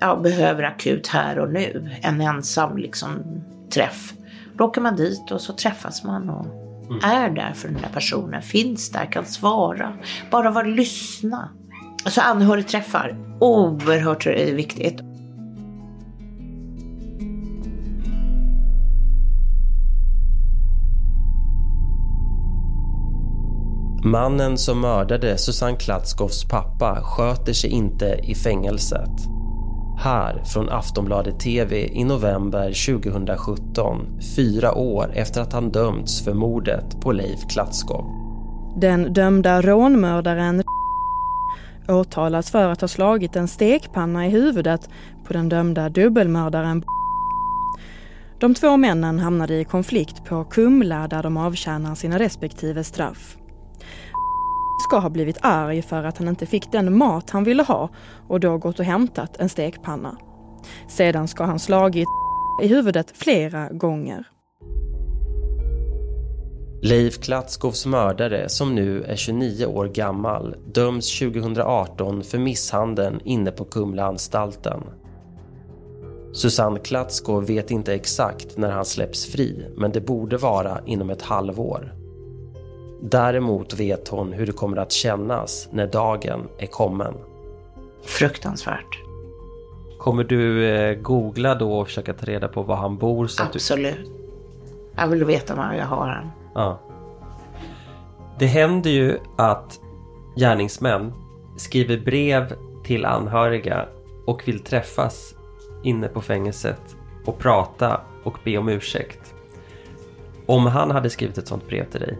Jag 0.00 0.22
behöver 0.22 0.62
akut 0.62 1.06
här 1.06 1.38
och 1.38 1.52
nu, 1.52 1.90
en 2.02 2.20
ensam 2.20 2.76
liksom, 2.78 3.22
träff. 3.70 4.14
Då 4.58 4.64
åker 4.64 4.80
man 4.80 4.96
dit 4.96 5.30
och 5.30 5.40
så 5.40 5.52
träffas 5.52 6.04
man 6.04 6.30
och 6.30 6.46
mm. 6.46 7.00
är 7.02 7.30
där 7.30 7.52
för 7.52 7.68
den 7.68 7.82
där 7.82 7.90
personen, 7.92 8.42
finns 8.42 8.90
där, 8.90 9.12
kan 9.12 9.24
svara, 9.24 9.92
bara 10.30 10.50
vara 10.50 10.66
lyssna. 10.66 11.48
Alltså 12.04 12.20
anhörigträffar, 12.20 13.16
oerhört 13.40 14.26
viktigt. 14.26 15.00
Mannen 24.04 24.58
som 24.58 24.80
mördade 24.80 25.38
Susanne 25.38 25.76
Klatskows 25.76 26.44
pappa 26.44 27.00
sköter 27.02 27.52
sig 27.52 27.70
inte 27.70 28.20
i 28.22 28.34
fängelset. 28.34 29.33
Här 30.04 30.44
från 30.44 30.68
Aftonbladet 30.68 31.40
TV 31.40 31.88
i 31.92 32.04
november 32.04 32.86
2017, 33.00 34.06
fyra 34.36 34.74
år 34.74 35.10
efter 35.14 35.40
att 35.40 35.52
han 35.52 35.70
dömts 35.70 36.24
för 36.24 36.34
mordet 36.34 37.00
på 37.00 37.12
Leif 37.12 37.40
Klatskov. 37.50 38.04
Den 38.76 39.12
dömda 39.12 39.62
rånmördaren 39.62 40.62
åtalas 41.88 42.50
för 42.50 42.68
att 42.68 42.80
ha 42.80 42.88
slagit 42.88 43.36
en 43.36 43.48
stekpanna 43.48 44.26
i 44.26 44.30
huvudet 44.30 44.88
på 45.26 45.32
den 45.32 45.48
dömda 45.48 45.88
dubbelmördaren 45.88 46.84
De 48.40 48.54
två 48.54 48.76
männen 48.76 49.18
hamnade 49.18 49.54
i 49.54 49.64
konflikt 49.64 50.24
på 50.24 50.44
Kumla 50.44 51.08
där 51.08 51.22
de 51.22 51.36
avtjänar 51.36 51.94
sina 51.94 52.18
respektive 52.18 52.84
straff 52.84 53.36
ska 54.84 54.98
ha 54.98 55.10
blivit 55.10 55.38
arg 55.40 55.82
för 55.82 56.04
att 56.04 56.18
han 56.18 56.28
inte 56.28 56.46
fick 56.46 56.72
den 56.72 56.98
mat 56.98 57.30
han 57.30 57.44
ville 57.44 57.62
ha 57.62 57.88
och 58.28 58.40
då 58.40 58.58
gått 58.58 58.78
och 58.78 58.84
hämtat 58.84 59.36
en 59.36 59.48
stekpanna. 59.48 60.16
Sedan 60.88 61.28
ska 61.28 61.44
han 61.44 61.58
slagit 61.58 62.08
i 62.62 62.66
huvudet 62.66 63.12
flera 63.14 63.68
gånger. 63.68 64.24
Leif 66.82 67.18
Klatskovs 67.18 67.86
mördare, 67.86 68.48
som 68.48 68.74
nu 68.74 69.02
är 69.02 69.16
29 69.16 69.66
år 69.66 69.86
gammal, 69.86 70.56
döms 70.74 71.18
2018 71.18 72.22
för 72.22 72.38
misshandeln 72.38 73.20
inne 73.24 73.50
på 73.50 73.64
Kumlaanstalten. 73.64 74.82
Susanne 76.32 76.78
Klatskov 76.78 77.46
vet 77.46 77.70
inte 77.70 77.94
exakt 77.94 78.56
när 78.56 78.70
han 78.70 78.84
släpps 78.84 79.26
fri, 79.26 79.66
men 79.76 79.92
det 79.92 80.00
borde 80.00 80.36
vara 80.36 80.80
inom 80.86 81.10
ett 81.10 81.22
halvår. 81.22 82.03
Däremot 83.06 83.74
vet 83.74 84.08
hon 84.08 84.32
hur 84.32 84.46
det 84.46 84.52
kommer 84.52 84.76
att 84.76 84.92
kännas 84.92 85.68
när 85.72 85.86
dagen 85.86 86.48
är 86.58 86.66
kommen. 86.66 87.14
Fruktansvärt. 88.04 88.98
Kommer 89.98 90.24
du 90.24 90.68
eh, 90.68 90.94
googla 90.94 91.54
då 91.54 91.78
och 91.78 91.86
försöka 91.86 92.14
ta 92.14 92.26
reda 92.26 92.48
på 92.48 92.62
var 92.62 92.76
han 92.76 92.98
bor? 92.98 93.26
Så 93.26 93.42
Absolut. 93.42 93.96
Du... 93.96 94.10
Jag 94.96 95.08
vill 95.08 95.24
veta 95.24 95.54
var 95.54 95.72
jag 95.72 95.86
har 95.86 96.08
han. 96.08 96.30
Ja. 96.54 96.80
Det 98.38 98.46
händer 98.46 98.90
ju 98.90 99.18
att 99.36 99.80
gärningsmän 100.36 101.12
skriver 101.56 101.98
brev 101.98 102.54
till 102.84 103.04
anhöriga 103.04 103.86
och 104.26 104.48
vill 104.48 104.60
träffas 104.60 105.34
inne 105.82 106.08
på 106.08 106.20
fängelset 106.20 106.96
och 107.26 107.38
prata 107.38 108.00
och 108.22 108.38
be 108.44 108.58
om 108.58 108.68
ursäkt. 108.68 109.34
Om 110.46 110.66
han 110.66 110.90
hade 110.90 111.10
skrivit 111.10 111.38
ett 111.38 111.48
sånt 111.48 111.68
brev 111.68 111.90
till 111.90 112.00
dig, 112.00 112.18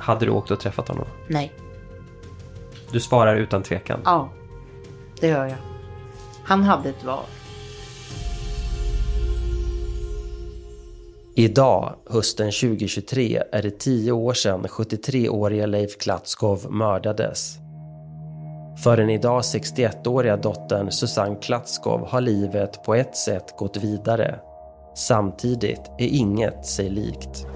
hade 0.00 0.26
du 0.26 0.30
åkt 0.30 0.50
och 0.50 0.60
träffat 0.60 0.88
honom? 0.88 1.06
Nej. 1.26 1.52
Du 2.92 3.00
svarar 3.00 3.36
utan 3.36 3.62
tvekan? 3.62 4.00
Ja, 4.04 4.28
det 5.20 5.26
gör 5.26 5.46
jag. 5.46 5.56
Han 6.44 6.62
hade 6.62 6.88
ett 6.88 7.04
val. 7.04 7.24
Idag, 11.34 11.94
hösten 12.10 12.50
2023, 12.50 13.42
är 13.52 13.62
det 13.62 13.78
tio 13.78 14.12
år 14.12 14.34
sedan 14.34 14.66
73-åriga 14.66 15.66
Leif 15.66 15.98
Klatskov 15.98 16.66
mördades. 16.70 17.56
För 18.84 18.96
den 18.96 19.10
idag 19.10 19.40
61-åriga 19.40 20.36
dottern 20.36 20.90
Susanne 20.90 21.36
Klatskov 21.42 22.08
har 22.08 22.20
livet 22.20 22.84
på 22.84 22.94
ett 22.94 23.16
sätt 23.16 23.56
gått 23.58 23.76
vidare. 23.76 24.40
Samtidigt 24.94 25.90
är 25.98 26.06
inget 26.06 26.66
sig 26.66 26.90
likt. 26.90 27.46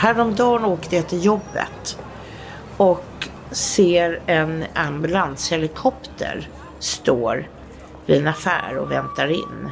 Häromdagen 0.00 0.64
åkte 0.64 0.96
jag 0.96 1.08
till 1.08 1.24
jobbet 1.24 1.98
och 2.76 3.28
ser 3.50 4.20
en 4.26 4.64
ambulanshelikopter 4.74 6.48
står 6.78 7.48
vid 8.06 8.20
en 8.20 8.26
affär 8.26 8.76
och 8.78 8.90
väntar 8.90 9.28
in. 9.28 9.70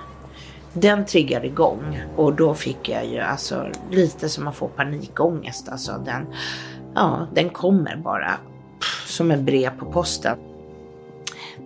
Den 0.72 1.06
triggar 1.06 1.44
igång 1.44 2.02
och 2.16 2.34
då 2.34 2.54
fick 2.54 2.88
jag 2.88 3.06
ju 3.06 3.18
alltså 3.18 3.68
lite 3.90 4.28
som 4.28 4.48
att 4.48 4.56
få 4.56 4.68
panikångest. 4.68 5.68
Alltså 5.68 5.92
den, 6.04 6.26
ja, 6.94 7.26
den 7.34 7.50
kommer 7.50 7.96
bara 7.96 8.32
som 9.06 9.30
en 9.30 9.44
brev 9.44 9.78
på 9.78 9.92
posten. 9.92 10.38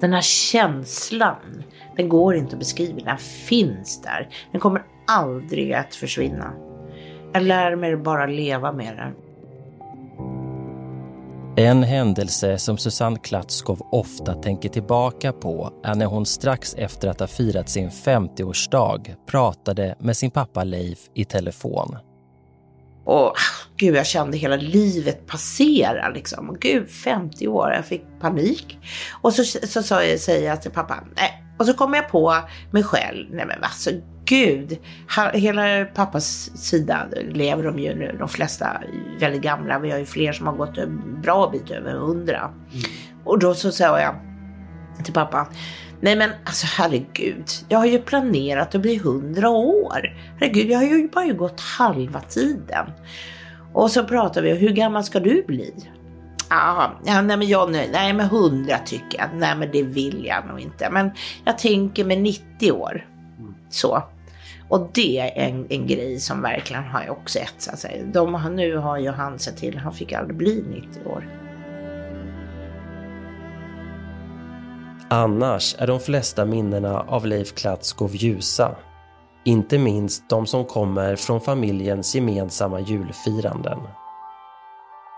Den 0.00 0.12
här 0.12 0.22
känslan, 0.22 1.64
den 1.96 2.08
går 2.08 2.36
inte 2.36 2.52
att 2.52 2.58
beskriva, 2.58 3.00
den 3.00 3.18
finns 3.18 4.02
där. 4.02 4.28
Den 4.52 4.60
kommer 4.60 4.82
aldrig 5.06 5.72
att 5.72 5.94
försvinna. 5.94 6.52
Jag 7.32 7.42
lär 7.42 7.76
mig 7.76 7.96
bara 7.96 8.26
leva 8.26 8.72
med 8.72 8.96
den. 8.96 9.14
En 11.56 11.82
händelse 11.82 12.58
som 12.58 12.78
Susanne 12.78 13.18
Klatskov 13.18 13.80
ofta 13.92 14.34
tänker 14.34 14.68
tillbaka 14.68 15.32
på 15.32 15.72
är 15.84 15.94
när 15.94 16.06
hon 16.06 16.26
strax 16.26 16.74
efter 16.74 17.08
att 17.08 17.20
ha 17.20 17.26
firat 17.26 17.68
sin 17.68 17.90
50-årsdag 17.90 19.14
pratade 19.26 19.94
med 19.98 20.16
sin 20.16 20.30
pappa 20.30 20.64
Leif 20.64 20.98
i 21.14 21.24
telefon. 21.24 21.96
Och 23.04 23.34
gud, 23.76 23.96
jag 23.96 24.06
kände 24.06 24.36
hela 24.36 24.56
livet 24.56 25.26
passera 25.26 26.08
liksom. 26.08 26.50
Och 26.50 26.60
gud, 26.60 26.90
50 26.90 27.48
år, 27.48 27.72
jag 27.72 27.84
fick 27.84 28.04
panik. 28.20 28.78
Och 29.22 29.32
så, 29.32 29.44
så, 29.44 29.82
så 29.82 29.94
säger 30.18 30.48
jag 30.48 30.62
till 30.62 30.70
pappa, 30.70 31.04
nej. 31.16 31.44
Och 31.58 31.66
så 31.66 31.74
kom 31.74 31.94
jag 31.94 32.08
på 32.08 32.36
mig 32.70 32.82
själv, 32.82 33.26
nej 33.30 33.46
men 33.46 33.62
alltså 33.62 33.90
gud, 34.24 34.78
hela 35.32 35.84
pappas 35.84 36.50
sida 36.54 37.08
lever 37.30 37.64
de 37.64 37.78
ju 37.78 37.94
nu, 37.94 38.16
de 38.18 38.28
flesta 38.28 38.82
väldigt 39.20 39.42
gamla. 39.42 39.78
Vi 39.78 39.90
har 39.90 39.98
ju 39.98 40.06
fler 40.06 40.32
som 40.32 40.46
har 40.46 40.54
gått 40.54 40.78
en 40.78 41.20
bra 41.22 41.50
bit 41.52 41.70
över 41.70 41.92
hundra. 41.92 42.38
Mm. 42.38 42.84
Och 43.24 43.38
då 43.38 43.54
så 43.54 43.72
sa 43.72 44.00
jag 44.00 44.14
till 45.04 45.14
pappa, 45.14 45.46
nej 46.00 46.16
men 46.16 46.30
alltså 46.44 46.66
herregud, 46.78 47.44
jag 47.68 47.78
har 47.78 47.86
ju 47.86 47.98
planerat 47.98 48.74
att 48.74 48.82
bli 48.82 48.96
hundra 48.96 49.48
år. 49.50 50.16
Herregud, 50.40 50.70
jag 50.70 50.78
har 50.78 50.84
ju 50.84 51.08
bara 51.08 51.32
gått 51.32 51.60
halva 51.60 52.20
tiden. 52.20 52.86
Och 53.72 53.90
så 53.90 54.04
pratar 54.04 54.42
vi, 54.42 54.54
hur 54.54 54.70
gammal 54.70 55.04
ska 55.04 55.20
du 55.20 55.44
bli? 55.46 55.74
Aha, 56.50 57.00
ja, 57.04 57.22
nej 57.22 57.36
men 57.36 57.48
jag 57.48 57.72
nej, 57.72 57.90
nej 57.92 58.12
men 58.12 58.28
hundra 58.28 58.78
tycker 58.78 59.18
jag. 59.18 59.28
Nej 59.34 59.56
men 59.56 59.70
det 59.72 59.82
vill 59.82 60.24
jag 60.24 60.46
nog 60.46 60.60
inte. 60.60 60.90
Men 60.90 61.10
jag 61.44 61.58
tänker 61.58 62.04
med 62.04 62.18
90 62.18 62.72
år. 62.72 63.06
Så. 63.74 64.02
Och 64.68 64.90
det 64.94 65.18
är 65.18 65.48
en, 65.48 65.66
en 65.70 65.86
grej 65.86 66.20
som 66.20 66.42
verkligen 66.42 66.84
har 66.84 67.10
också 67.10 67.38
etsat 67.38 67.78
sig. 67.78 68.04
De, 68.14 68.50
nu 68.56 68.76
har 68.76 68.98
ju 68.98 69.10
han 69.10 69.38
sett 69.38 69.56
till, 69.56 69.78
han 69.78 69.92
fick 69.92 70.12
aldrig 70.12 70.36
bli 70.36 70.64
90 70.68 71.08
år. 71.08 71.28
Annars 75.08 75.76
är 75.78 75.86
de 75.86 76.00
flesta 76.00 76.44
minnena 76.44 77.00
av 77.00 77.26
Leif 77.26 77.54
Klatskov 77.54 78.16
ljusa. 78.16 78.76
Inte 79.44 79.78
minst 79.78 80.28
de 80.28 80.46
som 80.46 80.64
kommer 80.64 81.16
från 81.16 81.40
familjens 81.40 82.14
gemensamma 82.14 82.80
julfiranden. 82.80 83.78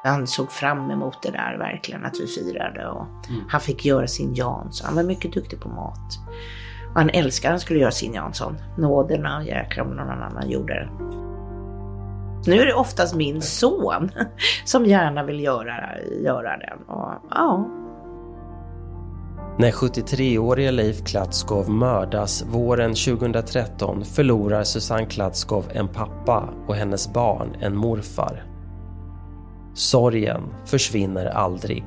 Han 0.04 0.26
såg 0.26 0.52
fram 0.52 0.90
emot 0.90 1.22
det 1.22 1.30
där 1.30 1.58
verkligen, 1.58 2.04
att 2.04 2.20
vi 2.20 2.26
firade. 2.26 2.88
Och 2.88 3.06
mm. 3.28 3.44
Han 3.48 3.60
fick 3.60 3.84
göra 3.84 4.06
sin 4.06 4.34
Jansson. 4.34 4.86
Han 4.86 4.96
var 4.96 5.02
mycket 5.02 5.32
duktig 5.32 5.60
på 5.60 5.68
mat. 5.68 6.18
Han 6.94 7.10
älskade 7.10 7.52
han 7.52 7.60
skulle 7.60 7.80
göra 7.80 7.90
sin 7.90 8.14
Jansson. 8.14 8.56
Nåderna, 8.78 9.44
jäklar 9.44 9.84
om 9.84 9.90
någon 9.90 10.10
annan 10.10 10.50
gjorde 10.50 10.74
det. 10.74 10.88
Nu 12.46 12.60
är 12.60 12.66
det 12.66 12.74
oftast 12.74 13.14
min 13.14 13.42
son 13.42 14.10
som 14.64 14.86
gärna 14.86 15.22
vill 15.22 15.40
göra, 15.40 15.98
göra 16.22 16.56
den. 16.56 16.78
Och, 16.86 17.12
ja. 17.30 17.68
När 19.58 19.70
73-åriga 19.70 20.70
Leif 20.70 21.04
Klatskov 21.04 21.70
mördas 21.70 22.44
våren 22.46 22.94
2013 22.94 24.04
förlorar 24.04 24.64
Susanne 24.64 25.06
Klatskov 25.06 25.64
en 25.72 25.88
pappa 25.88 26.48
och 26.66 26.74
hennes 26.74 27.12
barn 27.12 27.56
en 27.60 27.76
morfar. 27.76 28.44
Sorgen 29.74 30.42
försvinner 30.64 31.26
aldrig. 31.26 31.84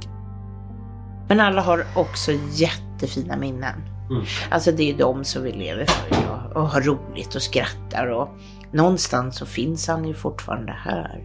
Men 1.27 1.39
alla 1.39 1.61
har 1.61 1.85
också 1.95 2.31
jättefina 2.51 3.37
minnen. 3.37 3.96
Mm. 4.09 4.23
Alltså 4.51 4.71
det 4.71 4.91
är 4.91 4.97
de 4.97 5.23
som 5.23 5.43
vi 5.43 5.51
lever 5.51 5.85
för 5.85 6.07
idag 6.07 6.51
och 6.55 6.69
har 6.69 6.81
roligt 6.81 7.35
och 7.35 7.41
skrattar 7.41 8.07
och 8.07 8.29
någonstans 8.71 9.37
så 9.37 9.45
finns 9.45 9.87
han 9.87 10.07
ju 10.07 10.13
fortfarande 10.13 10.71
här. 10.71 11.23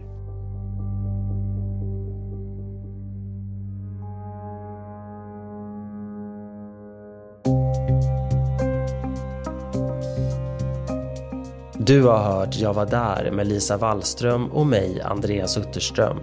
Du 11.85 12.03
har 12.03 12.17
hört 12.17 12.55
Jag 12.55 12.73
var 12.73 12.85
där 12.85 13.31
med 13.31 13.47
Lisa 13.47 13.77
Wallström 13.77 14.47
och 14.47 14.65
mig, 14.65 15.01
Andreas 15.01 15.57
Utterström. 15.57 16.19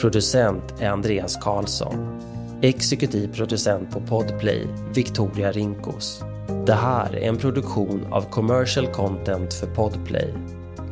Producent 0.00 0.74
är 0.80 0.90
Andreas 0.90 1.36
Karlsson. 1.36 2.20
Exekutiv 2.66 3.34
producent 3.34 3.90
på 3.90 4.00
Podplay, 4.00 4.66
Victoria 4.94 5.52
Rinkos. 5.52 6.20
Det 6.66 6.74
här 6.74 7.16
är 7.16 7.28
en 7.28 7.36
produktion 7.36 8.12
av 8.12 8.22
Commercial 8.30 8.86
Content 8.86 9.54
för 9.54 9.66
Podplay. 9.66 10.34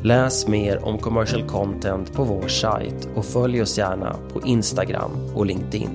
Läs 0.03 0.49
mer 0.49 0.85
om 0.85 0.99
commercial 0.99 1.49
content 1.49 2.13
på 2.13 2.25
vår 2.25 2.49
sajt 2.49 3.09
och 3.15 3.25
följ 3.25 3.63
oss 3.63 3.79
gärna 3.79 4.17
på 4.33 4.43
Instagram 4.47 5.11
och 5.35 5.47
LinkedIn. 5.47 5.91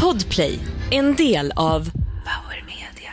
Podplay, 0.00 0.58
en 0.90 1.14
del 1.14 1.52
av 1.56 1.90
Power 2.24 2.64
Media. 2.66 3.12